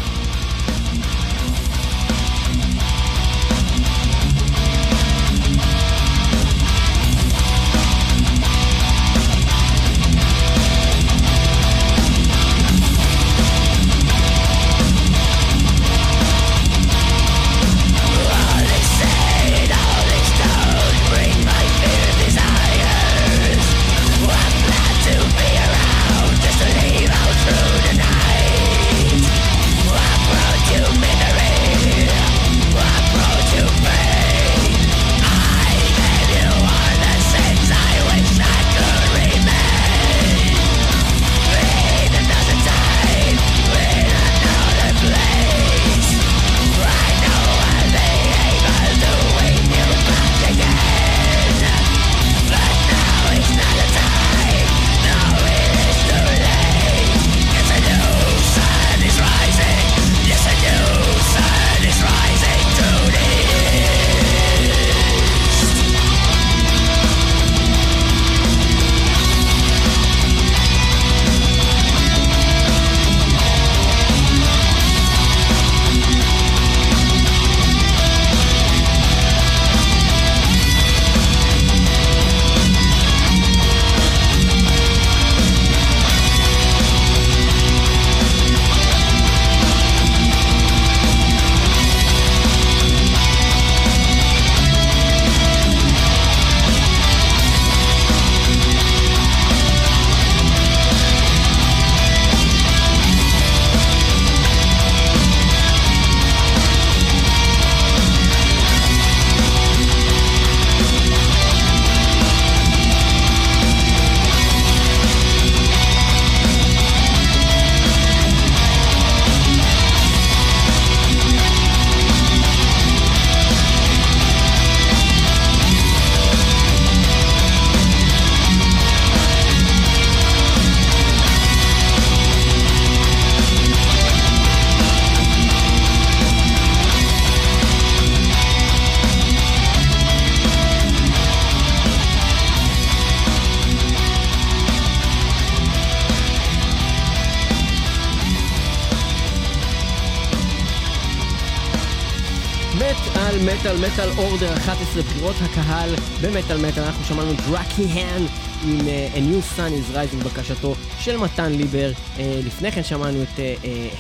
מטאל, 153.46 153.76
מטאל 153.76 154.08
אורדר 154.18 154.54
11, 154.54 155.02
בחירות 155.02 155.36
הקהל 155.40 155.90
במטאל 156.22 156.56
מטאל, 156.56 156.82
אנחנו 156.82 157.04
שמענו 157.04 157.32
דראקי 157.32 157.84
האן 157.84 158.22
עם 158.64 158.78
uh, 158.78 159.14
A 159.14 159.18
New 159.18 159.58
Sun 159.58 159.70
is 159.70 159.96
Rising, 159.96 160.24
בקשתו 160.24 160.74
של 161.00 161.16
מתן 161.16 161.52
ליבר. 161.52 161.92
Uh, 161.92 162.20
לפני 162.46 162.72
כן 162.72 162.82
שמענו 162.82 163.22
את 163.22 163.40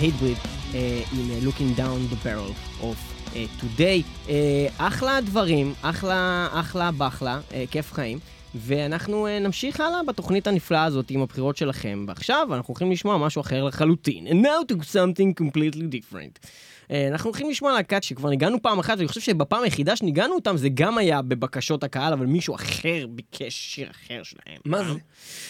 הייטבריד 0.00 0.36
uh, 0.36 0.40
uh, 0.72 0.76
עם 1.12 1.30
uh, 1.30 1.44
Looking 1.44 1.78
Down 1.78 2.14
the 2.14 2.26
Barrel 2.26 2.82
of 2.82 2.96
uh, 3.32 3.36
Today. 3.62 4.26
Uh, 4.26 4.30
אחלה 4.78 5.20
דברים, 5.20 5.74
אחלה, 5.82 6.48
אחלה 6.52 6.90
בחלה, 6.98 7.40
uh, 7.50 7.54
כיף 7.70 7.92
חיים. 7.92 8.18
ואנחנו 8.54 9.26
uh, 9.26 9.44
נמשיך 9.44 9.80
הלאה 9.80 10.02
בתוכנית 10.08 10.46
הנפלאה 10.46 10.84
הזאת 10.84 11.10
עם 11.10 11.22
הבחירות 11.22 11.56
שלכם. 11.56 12.04
ועכשיו 12.08 12.48
אנחנו 12.54 12.72
הולכים 12.72 12.90
לשמוע 12.92 13.18
משהו 13.18 13.40
אחר 13.40 13.64
לחלוטין. 13.64 14.26
And 14.26 14.46
now 14.46 14.72
to 14.72 14.76
something 14.76 15.42
completely 15.42 15.86
different. 15.96 16.46
Uh, 16.92 16.94
אנחנו 17.08 17.30
הולכים 17.30 17.50
לשמוע 17.50 17.72
להקת 17.72 18.02
שכבר 18.02 18.30
ניגענו 18.30 18.62
פעם 18.62 18.78
אחת, 18.78 18.96
ואני 18.96 19.08
חושב 19.08 19.20
שבפעם 19.20 19.62
היחידה 19.62 19.96
שניגענו 19.96 20.34
אותם 20.34 20.56
זה 20.56 20.68
גם 20.68 20.98
היה 20.98 21.22
בבקשות 21.22 21.84
הקהל, 21.84 22.12
אבל 22.12 22.26
מישהו 22.26 22.54
אחר 22.54 23.06
ביקש 23.10 23.54
שיר 23.54 23.90
אחר 23.90 24.22
שלהם. 24.22 24.60
מה 24.64 24.84
זה? 24.84 24.98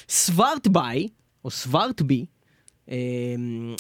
סווארטביי, 0.09 1.09
או 1.45 1.51
סווארטבי, 1.51 2.25
אה, 2.91 2.97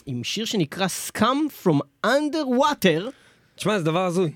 עם 0.06 0.24
שיר 0.24 0.44
שנקרא 0.44 0.86
Scum 1.08 1.64
from 1.64 2.06
Underwater. 2.06 3.10
תשמע, 3.56 3.78
זה 3.78 3.84
דבר 3.84 4.04
הזוי. 4.04 4.30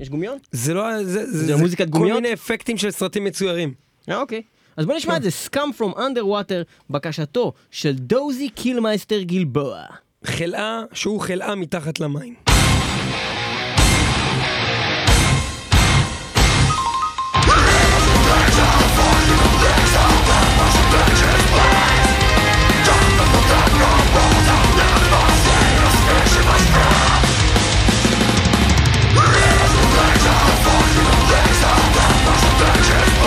יש 0.00 0.08
גומיון? 0.08 0.38
זה 0.52 0.74
לא... 0.74 1.04
זה, 1.04 1.26
זה, 1.26 1.46
זה 1.46 1.56
מוזיקת 1.56 1.84
כל 1.84 1.98
גומיות? 1.98 2.20
מיני 2.20 2.34
אפקטים 2.34 2.78
של 2.78 2.90
סרטים 2.90 3.24
מצוירים. 3.24 3.74
אה, 4.08 4.20
אוקיי. 4.20 4.42
אז 4.76 4.86
בוא 4.86 4.94
נשמע 4.94 5.16
את 5.16 5.22
זה, 5.22 5.28
Scum 5.46 5.80
from 5.80 5.96
Underwater, 5.96 6.90
בקשתו 6.90 7.52
של 7.70 7.94
דוזי 7.94 8.48
קילמייסטר 8.48 9.22
גלבוע. 9.22 9.82
חלאה 10.24 10.82
שהוא 10.92 11.20
חלאה 11.20 11.54
מתחת 11.54 12.00
למים. 12.00 12.34
Here's 29.34 29.72
the 29.74 29.86
for 30.64 30.82
you, 30.94 31.06
of 31.62 31.84
that 31.94 32.14
must 32.26 33.23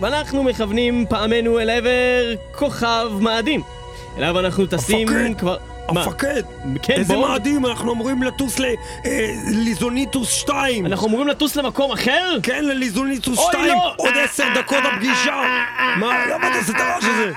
ואנחנו 0.00 0.42
מכוונים 0.44 1.06
פעמנו 1.08 1.60
אל 1.60 1.70
עבר 1.70 2.34
כוכב 2.52 3.10
מאדים. 3.20 3.62
אליו 4.18 4.38
אנחנו 4.38 4.66
טסים! 4.66 5.08
כבר... 5.38 5.56
המפקד! 5.88 6.42
כן, 6.82 6.94
איזה 6.94 7.14
בוא. 7.14 7.28
מאדים, 7.28 7.66
אנחנו 7.66 7.92
אמורים 7.92 8.22
לטוס 8.22 8.58
לליזוניטוס 8.58 10.32
2! 10.32 10.86
אנחנו 10.86 11.08
אמורים 11.08 11.28
לטוס 11.28 11.56
למקום 11.56 11.92
אחר? 11.92 12.38
כן, 12.42 12.64
לליזוניטוס 12.64 13.38
אוי, 13.38 13.52
2! 13.52 13.64
לא! 13.66 13.94
עוד 13.96 14.14
עשר 14.24 14.44
דקות 14.54 14.84
הפגישה! 14.92 15.42
מה, 15.96 16.26
למה 16.26 16.48
אתה 16.48 16.58
עושה 16.58 16.72
את 16.72 16.80
הרעש 16.80 17.04
הזה? 17.04 17.32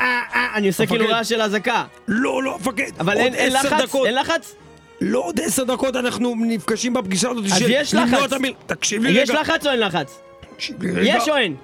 אני 0.56 0.68
עושה 0.68 0.86
כאילו. 0.86 1.08
רעש 1.08 1.30
של 1.30 1.42
אזעקה. 1.42 1.84
לא, 2.08 2.44
לא, 2.44 2.54
המפקד! 2.54 2.92
אבל 3.00 3.18
אין 3.18 3.54
לחץ? 3.54 3.96
אין 4.06 4.16
לחץ? 4.16 4.56
לא 5.02 5.20
עוד 5.20 5.39
עשר 5.39 5.64
דקות 5.64 5.96
אנחנו 5.96 6.36
נפגשים 6.39 6.93
בפגישה 6.93 7.30
הזאת 7.30 7.46
אז 7.46 7.60
של 7.60 7.66
יש 7.70 7.93
למנוע 7.93 8.20
לחץ. 8.20 8.34
המיל- 8.34 8.54
תקשיב 8.66 9.04
לי 9.04 9.10
רגע! 9.12 9.22
יש 9.22 9.30
לחץ 9.30 9.66
או 9.66 9.72
אין 9.72 9.80
לחץ? 9.80 10.20
תקשיב 10.56 10.84
לי 10.84 10.91
רגע! 10.91 11.18
יש 11.18 11.30
או 11.30 11.36
אין? 11.38 11.56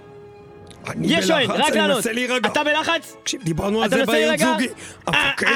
אני 0.87 1.07
יש? 1.17 1.31
בלחץ, 1.31 1.49
רק 1.59 1.73
אני. 1.73 1.87
מנסה 1.87 2.11
להירגע. 2.13 2.49
אתה 2.49 2.63
בלחץ? 2.63 3.15
דיברנו 3.43 3.83
על 3.83 3.89
זה 3.89 4.05
בעת? 4.05 4.39
זוגי. 4.39 4.67
המפקד, 5.07 5.47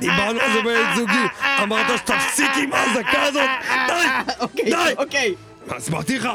דיברנו 0.00 0.40
על 0.40 0.52
זה 0.52 0.62
בעת 0.64 0.96
זוגי. 0.96 1.24
אמרת 1.62 1.86
שתפסיק 1.98 2.50
עם 2.62 2.72
האזעקה 2.72 3.22
הזאת. 3.22 3.42
די, 3.86 3.92
אוקיי, 4.40 4.64
די. 4.64 4.92
אוקיי. 4.98 5.34
אז 5.70 5.88
אמרתי 5.90 6.18
לך, 6.18 6.28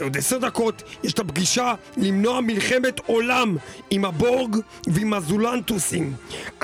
עוד 0.00 0.16
עשר 0.16 0.38
דקות 0.38 0.82
יש 1.04 1.12
את 1.12 1.18
הפגישה 1.18 1.74
למנוע 1.96 2.40
מלחמת 2.40 3.00
עולם 3.06 3.56
עם 3.90 4.04
הבורג 4.04 4.56
ועם 4.86 5.14
הזולנטוסים. 5.14 6.12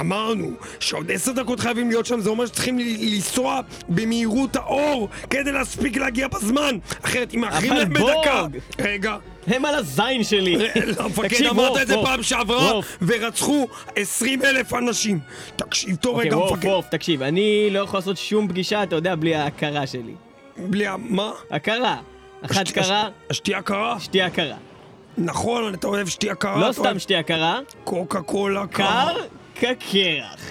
אמרנו 0.00 0.50
שעוד 0.80 1.10
עשר 1.10 1.32
דקות 1.32 1.60
חייבים 1.60 1.88
להיות 1.88 2.06
שם, 2.06 2.20
זה 2.20 2.30
אומר 2.30 2.46
שצריכים 2.46 2.78
לנסוע 2.78 3.60
במהירות 3.88 4.56
האור 4.56 5.08
כדי 5.30 5.52
להספיק 5.52 5.96
להגיע 5.96 6.28
בזמן, 6.28 6.78
אחרת 7.04 7.34
אם 7.34 7.40
מאחרים 7.40 7.72
להם 7.72 7.92
בדקה... 7.92 8.42
בורג! 8.42 8.58
רגע, 8.78 9.16
הם 9.46 9.64
על 9.64 9.74
הזין 9.74 10.24
שלי. 10.24 10.56
המפקד 10.98 11.28
תקשיב, 11.28 11.46
אמרת 11.46 11.70
וולף, 11.70 11.82
את 11.82 11.86
זה 11.86 11.94
פעם 12.02 12.22
שעברה. 12.22 12.72
ורצחו 13.02 13.68
20 13.96 14.42
אלף 14.44 14.74
אנשים. 14.74 15.18
תקשיב 15.56 15.96
טוב 15.96 16.14
אוקיי, 16.14 16.28
רגע, 16.28 16.38
וולף, 16.38 16.52
מפקד. 16.52 16.68
וולף, 16.68 16.88
תקשיב, 16.88 17.22
אני 17.22 17.68
לא 17.70 17.80
יכול 17.80 17.98
לעשות 17.98 18.16
שום 18.16 18.48
פגישה, 18.48 18.82
אתה 18.82 18.96
יודע, 18.96 19.14
בלי 19.14 19.34
ההכרה 19.34 19.86
שלי. 19.86 20.14
בלי 20.56 20.86
ה... 20.86 20.96
מה? 20.98 21.30
הכרה. 21.50 21.96
אחת 22.44 22.50
השת- 22.66 22.74
קרה, 22.74 23.08
השתייה 23.30 23.62
קרה? 23.62 24.00
שתייה 24.00 24.30
קרה. 24.30 24.56
נכון, 25.18 25.74
אתה 25.74 25.86
אוהב 25.86 26.08
שתייה 26.08 26.34
קרה? 26.34 26.68
לא 26.68 26.72
סתם 26.72 26.98
שתייה 26.98 27.22
קרה, 27.22 27.58
קוקה 27.84 28.22
קולה. 28.22 28.66
קר. 28.66 29.14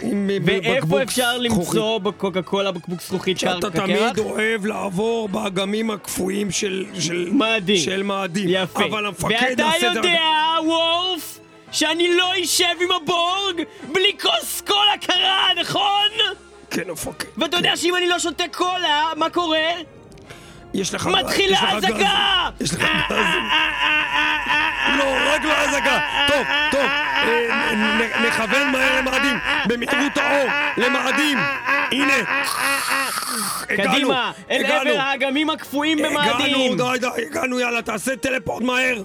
עם- 0.01 0.29
בבקבוק 0.45 0.65
ואיפה 0.65 1.03
אפשר. 1.03 1.37
למצוא 1.37 1.97
בקוקה 1.97 2.41
קולה 2.41 2.71
בקבוק 2.71 3.01
זכוכית 3.01 3.39
קר 3.39 3.53
שאתה? 3.55 3.69
תמיד 3.69 4.17
אוהב 4.19 4.65
לעבור 4.65 5.29
באגמים 5.29 5.91
הקפואים 5.91 6.51
של... 6.51 6.85
של... 6.99 7.29
מאדים. 7.31 7.77
של 7.77 8.03
מאדים. 8.03 8.45
יפה. 8.49 8.85
אבל 8.85 9.05
המפקד 9.05 9.31
ואתה 9.49 9.61
יעשה 9.61 9.87
את 9.87 9.93
זה... 9.93 9.99
יודע, 9.99 10.19
וולף, 10.65 11.39
שאני 11.71 12.15
לא 12.17 12.31
אשב 12.43 12.65
עם 12.83 12.89
הבורג 12.91 13.61
בלי 13.93 14.11
כוס 14.21 14.61
קולה 14.67 14.97
קרה, 15.01 15.47
נכון? 15.61 16.35
כן, 16.69 16.89
המפקד. 16.89 17.27
ואתה 17.37 17.57
יודע 17.57 17.77
שאם 17.77 17.95
אני 17.95 18.07
לא 18.07 18.19
שותה 18.19 18.43
קולה, 18.51 19.09
מה 19.17 19.29
קורה? 19.29 19.57
יש 20.73 20.93
לך... 20.93 21.07
מתחילה. 21.07 21.77
אזעקה! 21.77 22.49
יש 22.59 22.73
לך 22.73 22.79
גז. 23.09 23.25
לא, 24.97 25.15
רק 25.33 25.43
לא 25.43 25.53
אזעקה. 25.53 25.99
טוב, 26.27 26.47
טוב. 26.71 26.81
אה, 26.81 28.27
נכוון 28.27 28.71
מהר 28.71 28.99
למאדים. 29.01 29.37
במהירות 29.65 30.17
האור. 30.17 30.49
למאדים. 30.77 31.37
הנה. 31.91 32.13
קדימה, 33.67 34.31
אל. 34.51 34.65
עבר 34.65 34.99
האגמים 34.99 35.49
הקפואים 35.49 35.97
במאדים. 35.97 36.75
הגענו, 36.75 36.91
די, 36.91 36.99
די, 36.99 37.25
הגענו, 37.25 37.59
יאללה, 37.59 37.81
תעשה 37.81 38.15
טלפורט 38.15 38.63
מהר. 38.63 39.01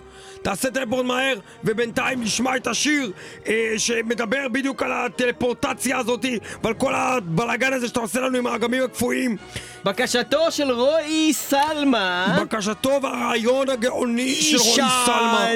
תעשה 0.46 0.70
טלפורט 0.70 1.04
מהר, 1.04 1.38
ובינתיים 1.64 2.22
נשמע 2.22 2.56
את 2.56 2.66
השיר 2.66 3.12
אה, 3.46 3.72
שמדבר 3.76 4.48
בדיוק 4.52 4.82
על 4.82 4.92
הטלפורטציה 4.92 5.98
הזאתי 5.98 6.38
ועל 6.62 6.74
כל 6.74 6.94
הבלאגן 6.94 7.72
הזה 7.72 7.88
שאתה 7.88 8.00
עושה 8.00 8.20
לנו 8.20 8.38
עם 8.38 8.46
האגמים 8.46 8.82
הקפואים. 8.82 9.36
בקשתו 9.84 10.50
של 10.50 10.70
רועי 10.70 11.32
סלמה, 11.32 12.38
בקשתו 12.40 12.98
והרעיון 13.02 13.70
הגאוני 13.70 14.34
של 14.34 14.56
רועי 14.56 14.74
סלמה. 15.04 15.46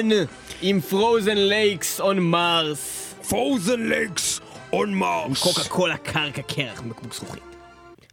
עם 0.61 0.81
Frozen 0.81 1.37
Lakes 1.37 1.99
on 1.99 2.19
Mars. 2.19 3.13
Frozen 3.29 3.79
Lakes 3.79 4.39
on 4.73 4.93
Mars. 4.93 5.43
קוקה 5.43 5.63
קולה 5.63 5.97
קרקע 5.97 6.41
קרח 6.41 6.81
מבקבוק 6.85 7.13
זכוכית. 7.13 7.50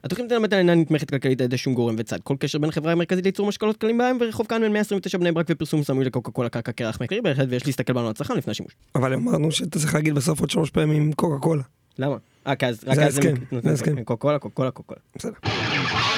התוכנית 0.05 0.29
תלמד 0.29 0.55
אינה 0.55 0.75
נתמכת 0.75 1.11
כלכלית 1.11 1.41
על 1.41 1.45
ידי 1.45 1.57
שום 1.57 1.75
גורם 1.75 1.95
וצד. 1.99 2.19
כל 2.23 2.35
קשר 2.39 2.59
בין 2.59 2.71
החברה 2.71 2.93
המרכזית 2.93 3.25
לייצור 3.25 3.47
משקאות 3.47 3.77
קלים 3.77 3.99
בע"מ 3.99 4.16
רחוב 4.21 4.47
כהן 4.49 4.73
129 4.73 5.19
בני 5.19 5.33
ברק 5.33 5.47
ופרסום 5.51 5.83
סמוי 5.83 6.05
לקוקה 6.05 6.31
קולה 6.31 6.49
קרקע 6.49 6.73
קרח 6.73 7.01
מקרי 7.01 7.21
בהחלט 7.21 7.49
ויש 7.51 7.67
להסתכל 7.67 7.93
בעלון 7.93 8.11
לצרכן 8.11 8.37
לפני 8.37 8.51
השימוש. 8.51 8.73
אבל 8.95 9.15
אמרנו 9.15 9.53
שאתה 9.53 9.79
צריך 9.79 9.95
להגיד 9.95 10.15
בסוף 10.15 10.41
עוד 10.41 10.51
שלוש 10.51 10.71
פעמים 10.71 11.13
קוקה 11.13 11.39
קולה. 11.39 11.63
למה? 11.99 12.17
אה, 12.47 12.57
כי 12.57 12.67
אז 12.67 12.85
רק 12.87 12.95
זה 12.95 13.07
אז 13.07 13.17
ההסכם, 13.17 13.35
זה 13.63 13.71
ההסכם. 13.71 14.05
קוקה 14.05 14.17
קולה 14.21 14.39
קוקה 14.39 14.55
קולה 14.55 14.71
קוקה 14.71 14.95
קולה. 14.95 15.01
בסדר. 15.17 16.18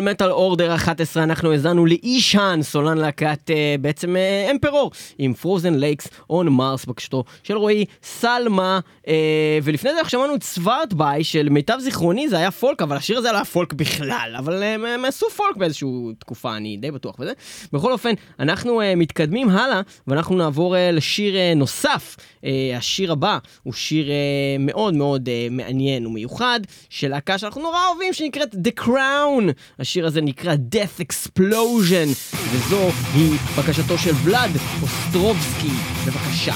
מטאל 0.00 0.28
מטאל 0.28 0.30
order 0.30 0.74
11 0.74 1.22
אנחנו 1.22 1.52
האזנו 1.52 1.86
ל 1.86 1.97
Ihsahn 1.97 2.60
סולן 2.62 2.98
להקת 2.98 3.50
אה, 3.50 3.74
בעצם 3.80 4.16
אה, 4.16 4.50
Emperor 4.50 4.90
עם 5.18 5.34
Frozen 5.34 5.74
Lakes 5.74 6.08
on 6.30 6.48
Mars 6.48 6.84
בקשתו 6.84 7.24
של 7.42 7.56
רועי 7.56 7.84
סלמה. 8.02 8.80
אה, 9.08 9.58
ולפני 9.62 9.90
זה 9.94 10.08
שמענו 10.08 10.34
את 10.34 10.42
Svartby 10.42 11.24
של 11.24 11.48
מיטב 11.48 11.78
זיכרוני 11.78 12.28
זה 12.28 12.38
היה 12.38 12.50
folk 12.50 12.82
אבל 12.82 12.96
השיר 12.96 13.18
הזה 13.18 13.28
לא 13.32 13.36
היה 13.36 13.44
folk 13.44 13.72
בכלל 13.72 14.34
אבל 14.38 14.62
אה, 14.62 14.74
הם, 14.74 14.84
הם 14.84 15.04
עשו 15.04 15.30
folk 15.30 15.56
באיזושהי 15.56 15.88
תקופה 16.18 16.56
אני 16.56 16.76
די 16.76 16.90
בטוח 16.90 17.16
בזה. 17.18 17.32
בכל 17.72 17.92
אופן 17.92 18.12
אנחנו 18.40 18.80
אה, 18.80 18.94
מתקדמים 18.94 19.50
הלאה 19.50 19.80
ואנחנו 20.06 20.36
נעבור 20.36 20.76
אה, 20.76 20.90
לשיר 20.92 21.36
אה, 21.36 21.52
נוסף. 21.56 22.16
אה, 22.44 22.76
השיר 22.76 23.12
הבא 23.12 23.38
הוא 23.62 23.72
שיר 23.72 24.10
אה, 24.10 24.14
מאוד 24.58 24.94
מאוד 24.94 25.28
אה, 25.28 25.46
מעניין 25.50 26.06
ומיוחד 26.06 26.60
של 26.90 27.08
להקה 27.08 27.38
שאנחנו 27.38 27.62
נורא 27.62 27.78
אוהבים 27.90 28.12
שנקראת 28.12 28.54
The 28.54 28.82
Crown 28.84 29.52
השיר 29.88 30.06
הזה 30.06 30.20
נקרא 30.20 30.54
Death 30.54 31.02
Explosion 31.02 32.08
וזו 32.52 32.90
היא 33.14 33.38
בקשתו 33.58 33.98
של 33.98 34.12
ולאד 34.24 34.50
אוסטרובסקי. 34.82 35.70
בבקשה 36.06 36.54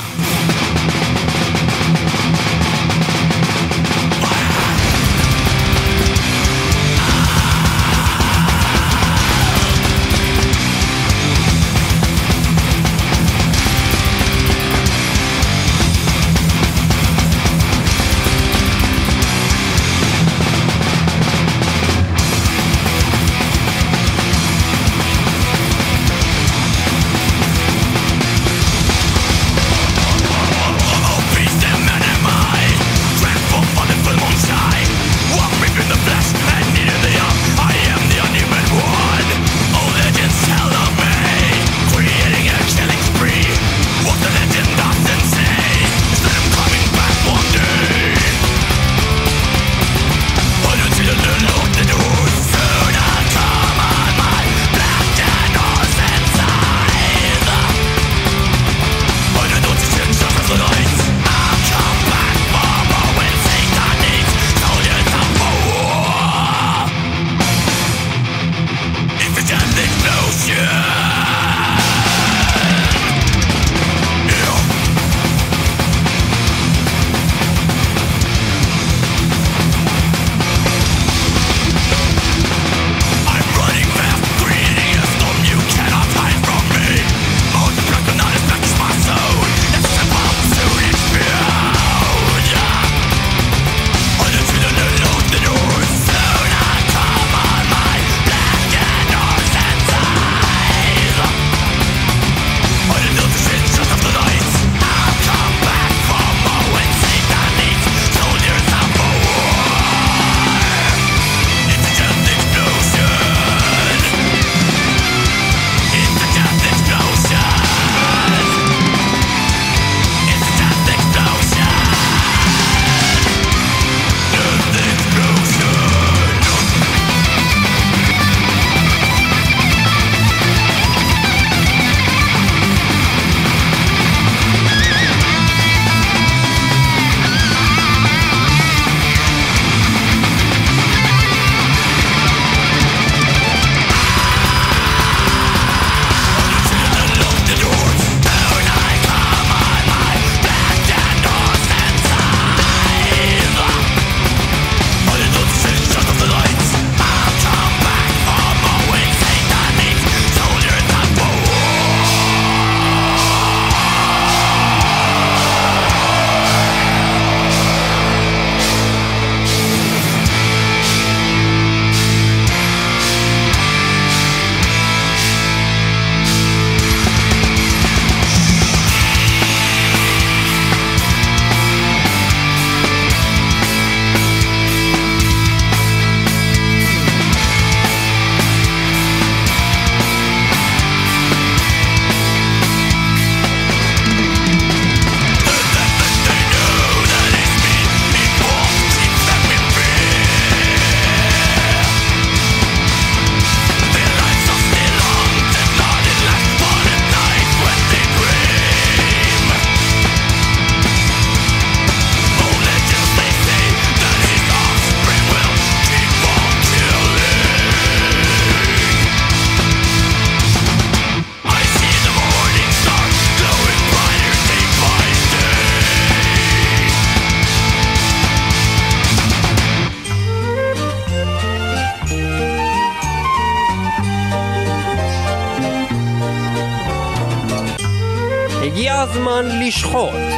הזמן 239.02 239.46
לשחוט 239.60 240.32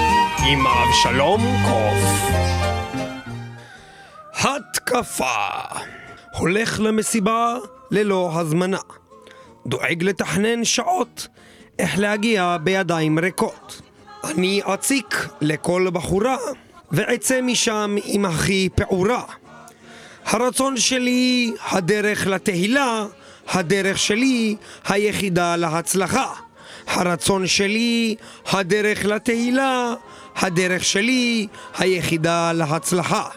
עם 0.47 0.67
אבשלום 0.67 1.41
קוף. 1.65 2.31
התקפה. 4.35 5.49
הולך 6.39 6.81
למסיבה 6.81 7.57
ללא 7.91 8.31
הזמנה. 8.35 8.79
דואג 9.67 10.03
לתכנן 10.03 10.65
שעות 10.65 11.29
איך 11.79 11.99
להגיע 11.99 12.57
בידיים 12.61 13.19
ריקות. 13.19 13.81
אני 14.25 14.61
אציק 14.75 15.29
לכל 15.41 15.87
בחורה 15.93 16.37
ואצא 16.93 17.41
משם 17.41 17.97
עם 18.05 18.25
הכי 18.25 18.69
פעורה. 18.75 19.23
הרצון 20.25 20.77
שלי, 20.77 21.53
הדרך 21.71 22.27
לתהילה, 22.27 23.05
הדרך 23.49 23.99
שלי, 23.99 24.57
היחידה 24.89 25.57
להצלחה. 25.57 26.44
הרצון 26.87 27.47
שלי, 27.47 28.15
הדרך 28.47 29.05
לתהילה, 29.05 29.95
הדרך 30.37 30.85
שלי, 30.85 31.47
היחידה 31.79 32.53
להצלחה. 32.53 33.29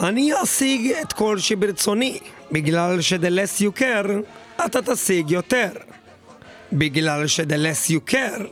אני 0.00 0.32
אשיג 0.42 0.92
את 1.02 1.12
כל 1.12 1.38
שברצוני, 1.38 2.18
בגלל 2.52 2.98
you 3.60 3.78
care, 3.78 4.10
אתה 4.66 4.82
תשיג 4.82 5.30
יותר. 5.30 5.70
בגלל 6.72 7.24
you 7.88 8.10
care, 8.10 8.42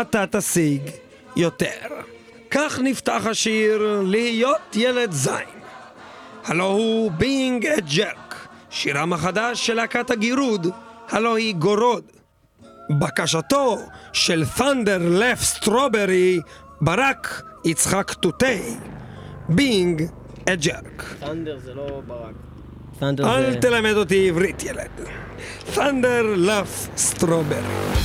אתה 0.00 0.24
תשיג 0.30 0.82
יותר. 1.36 1.88
כך 2.50 2.78
נפתח 2.82 3.22
השיר 3.26 4.02
להיות 4.06 4.76
ילד 4.76 5.12
זין. 5.12 5.62
הלו 6.44 6.64
הוא 6.64 7.12
being 7.18 7.64
a 7.64 7.92
jerk, 7.96 8.34
שירם 8.70 9.12
החדש 9.12 9.66
של 9.66 9.74
להקת 9.74 10.10
הגירוד, 10.10 10.66
הלו 11.08 11.36
היא 11.36 11.54
גורוד. 11.54 12.21
בקשתו 12.90 13.78
של 14.12 14.44
Thunder 14.56 15.20
Left 15.20 15.62
Strawberry, 15.64 16.42
ברק 16.80 17.42
יצחק 17.64 18.12
תותי, 18.12 18.62
being 19.50 20.00
a 20.46 20.64
jerk. 20.64 21.02
סנדר 21.20 21.58
זה 21.64 21.74
לא 21.74 22.02
ברק. 22.06 22.34
סנדר 23.00 23.36
אל 23.36 23.52
זה... 23.52 23.60
תלמד 23.60 23.96
אותי 23.96 24.28
עברית, 24.28 24.62
ילד. 24.62 24.90
Thunder 25.74 26.46
Love 26.46 26.98
Strawberry. 26.98 28.02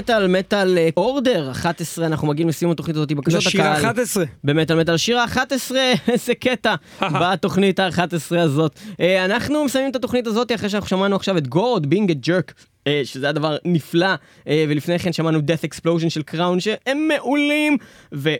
מטאל, 0.00 0.26
מטאל, 0.26 0.78
אה, 0.78 0.88
אורדר 0.96 1.50
11, 1.50 2.06
אנחנו 2.06 2.28
מגיעים 2.28 2.48
לסיום 2.48 2.72
התוכנית 2.72 2.96
הזאת, 2.96 3.12
בקשות 3.12 3.46
הקהל. 3.46 3.84
ה-11. 3.84 4.20
במטאל 4.44 4.80
מטאל 4.80 4.96
שיר 4.96 5.18
ה-11, 5.18 5.74
איזה 6.12 6.34
קטע 6.34 6.74
בתוכנית 7.20 7.80
ה-11 7.80 8.38
הזאת. 8.38 8.78
אה, 9.00 9.24
אנחנו 9.24 9.64
מסיימים 9.64 9.90
את 9.90 9.96
התוכנית 9.96 10.26
הזאת 10.26 10.52
אחרי 10.52 10.68
שאנחנו 10.68 10.88
שמענו 10.88 11.16
עכשיו 11.16 11.38
את 11.38 11.48
Gorod, 11.48 11.86
Being 11.86 12.10
a 12.10 12.20
Jerk. 12.20 12.54
שזה 13.04 13.26
היה 13.26 13.32
דבר 13.32 13.56
נפלא, 13.64 14.14
אה, 14.48 14.64
ולפני 14.68 14.98
כן 14.98 15.12
שמענו 15.12 15.38
Death 15.38 15.68
Explosion 15.68 16.10
של 16.10 16.22
Crown 16.22 16.60
שהם 16.60 17.08
מעולים, 17.08 17.76
ו... 18.14 18.30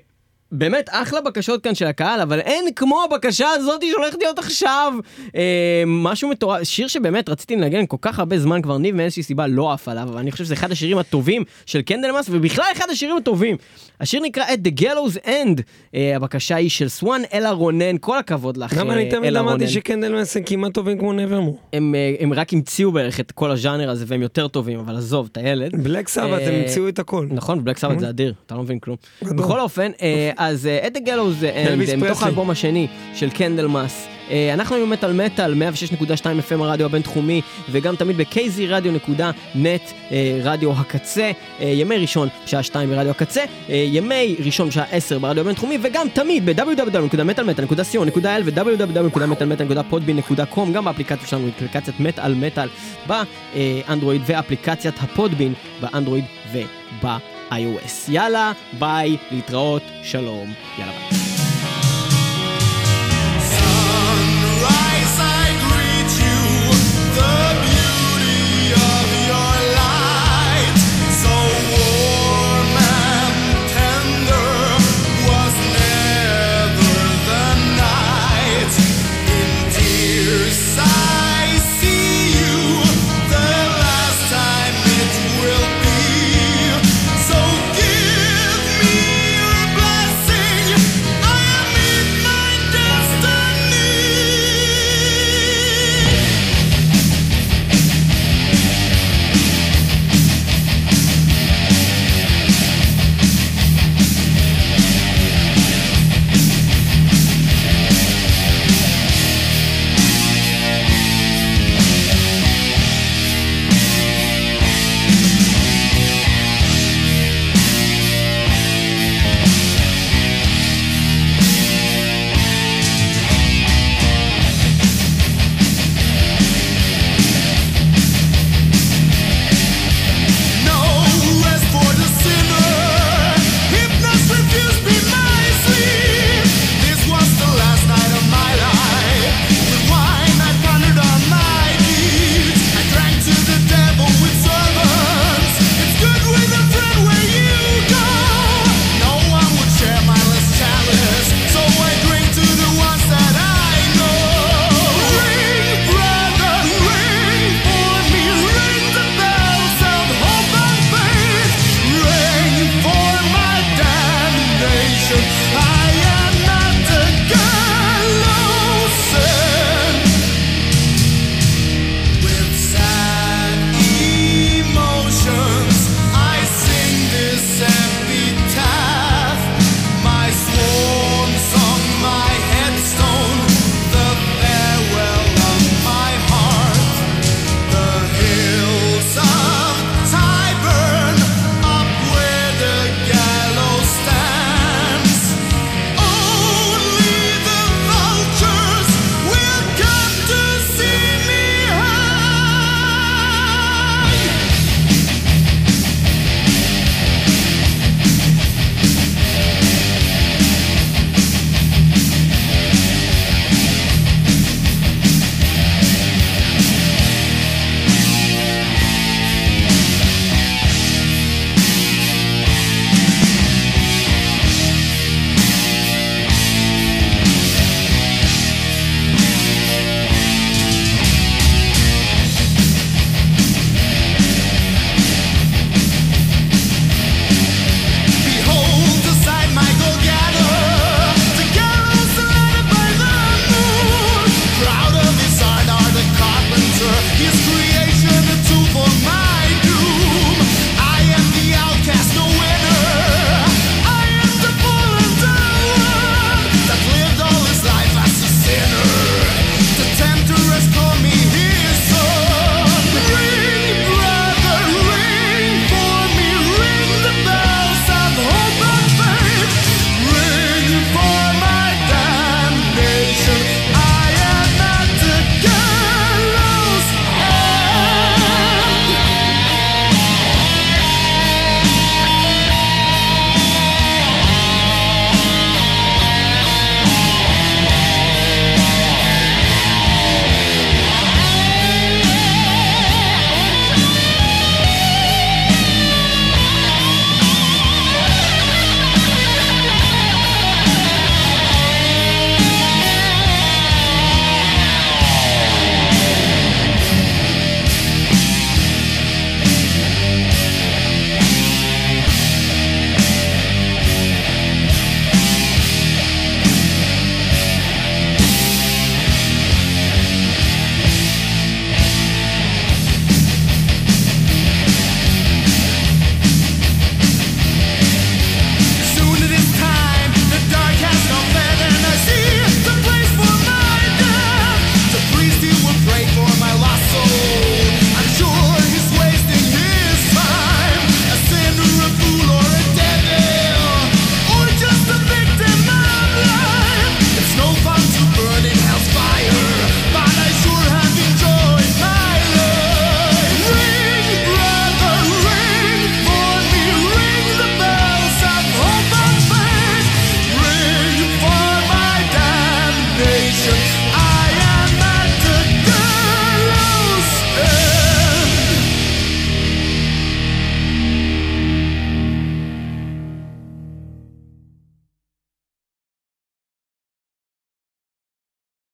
באמת 0.52 0.88
אחלה 0.92 1.20
בקשות 1.20 1.62
כאן 1.62 1.74
של 1.74 1.86
הקהל, 1.86 2.20
אבל 2.20 2.40
אין 2.40 2.64
כמו 2.76 3.04
הבקשה 3.04 3.48
הזאת 3.48 3.82
שהולכת 3.92 4.18
להיות 4.20 4.38
עכשיו. 4.38 4.94
אה, 5.36 5.82
משהו 5.86 6.28
מטורף, 6.28 6.62
שיר 6.62 6.88
שבאמת 6.88 7.28
רציתי 7.28 7.56
לנגן 7.56 7.86
כל 7.86 7.96
כך 8.00 8.18
הרבה 8.18 8.38
זמן 8.38 8.62
כבר, 8.62 8.78
ניב 8.78 8.94
מאיזושהי 8.94 9.22
סיבה 9.22 9.46
לא 9.46 9.72
עף 9.72 9.88
עליו, 9.88 10.08
אבל 10.10 10.18
אני 10.18 10.32
חושב 10.32 10.44
שזה 10.44 10.54
אחד 10.54 10.72
השירים 10.72 10.98
הטובים 10.98 11.44
של 11.66 11.82
Candlemass, 11.82 12.26
ובכלל 12.30 12.64
אחד 12.72 12.90
השירים 12.90 13.16
הטובים. 13.16 13.56
השיר 14.00 14.20
נקרא 14.22 14.44
את 14.54 14.58
The 14.66 14.80
Gallows 14.80 15.26
End, 15.26 15.62
אה, 15.94 16.16
הבקשה 16.16 16.56
היא 16.56 16.70
של 16.70 16.88
סואן 16.88 17.22
אלה 17.34 17.50
רונן, 17.50 17.96
כל 18.00 18.18
הכבוד 18.18 18.56
לך, 18.56 18.74
גם 18.74 18.90
אה, 18.90 18.94
אני 18.94 19.10
תמיד 19.10 19.24
אלה 19.24 19.40
אמרתי 19.40 19.64
רונן. 19.64 19.68
ש 19.68 19.80
Candlemass 19.80 20.36
הם 20.36 20.42
כמעט 20.42 20.72
טובים 20.72 20.98
כמו 20.98 21.12
Nevermore. 21.12 21.58
הם, 21.72 21.94
אה, 21.94 22.14
הם 22.20 22.32
רק 22.32 22.52
המציאו 22.52 22.92
בערך 22.92 23.20
את 23.20 23.32
כל 23.32 23.50
הז'אנר 23.50 23.90
הזה 23.90 24.04
והם 24.08 24.22
יותר 24.22 24.48
טובים, 24.48 24.78
אבל 24.78 24.96
עזוב, 24.96 25.28
את 25.32 25.36
הילד. 25.36 25.82
Black 25.82 26.08
Sabbath 26.08 26.42
הם 26.42 26.52
אה, 26.52 26.60
המציאו 26.60 26.88
את 26.88 26.98
הכל. 26.98 27.26
נכון, 27.30 27.64
Black 27.64 27.78
Sabbath 27.78 27.98
זה 27.98 28.08
אדיר, 28.08 28.34
אתה 28.46 28.54
לא 28.54 28.62
מבין 28.62 28.78
כלום. 28.78 28.96
בכל 29.22 29.60
אופן, 29.60 29.90
אה, 30.02 30.30
אז 30.40 30.66
אה, 30.66 30.86
את 30.86 30.96
The 30.96 31.00
Gallows 31.00 31.44
אה, 31.44 31.64
End, 31.64 31.68
אה, 31.90 31.96
מתוך 31.96 32.22
האלבום 32.22 32.50
השני 32.50 32.86
של 33.14 33.30
Candlemass. 33.30 34.06
אנחנו 34.54 34.76
היום 34.76 34.90
מטאל 34.90 35.12
מטאל, 35.12 35.54
106.2 36.00 36.04
FM 36.48 36.62
הרדיו 36.62 36.86
הבינתחומי, 36.86 37.42
וגם 37.70 37.96
תמיד 37.96 38.16
ב-kzradio.net, 38.16 40.14
רדיו 40.42 40.72
הקצה, 40.72 41.30
ימי 41.60 41.98
ראשון 41.98 42.28
בשעה 42.44 42.62
2 42.62 42.88
ברדיו 42.88 43.10
הקצה, 43.10 43.40
ימי 43.68 44.36
ראשון 44.44 44.68
בשעה 44.68 44.84
10 44.90 45.18
ברדיו 45.18 45.40
הבינתחומי, 45.40 45.78
וגם 45.82 46.06
תמיד 46.12 46.46
ב-www.מטאלמטאל.co.il 46.46 48.42
ו-www.מטאלמטאל.פודבין.com, 48.44 50.70
גם 50.72 50.84
באפליקציה 50.84 51.28
שלנו, 51.28 51.48
אפליקציית 51.48 52.00
מטאל 52.00 52.34
מטאל 52.34 52.68
באנדרואיד 53.06 54.22
ואפליקציית 54.26 54.94
הפודבין 55.00 55.54
באנדרואיד 55.80 56.24
וב... 56.52 57.06
iOS. 57.52 58.08
יאללה, 58.08 58.52
ביי, 58.78 59.16
להתראות, 59.30 59.82
שלום, 60.02 60.52
יאללה 60.78 60.92
ביי. 60.92 61.19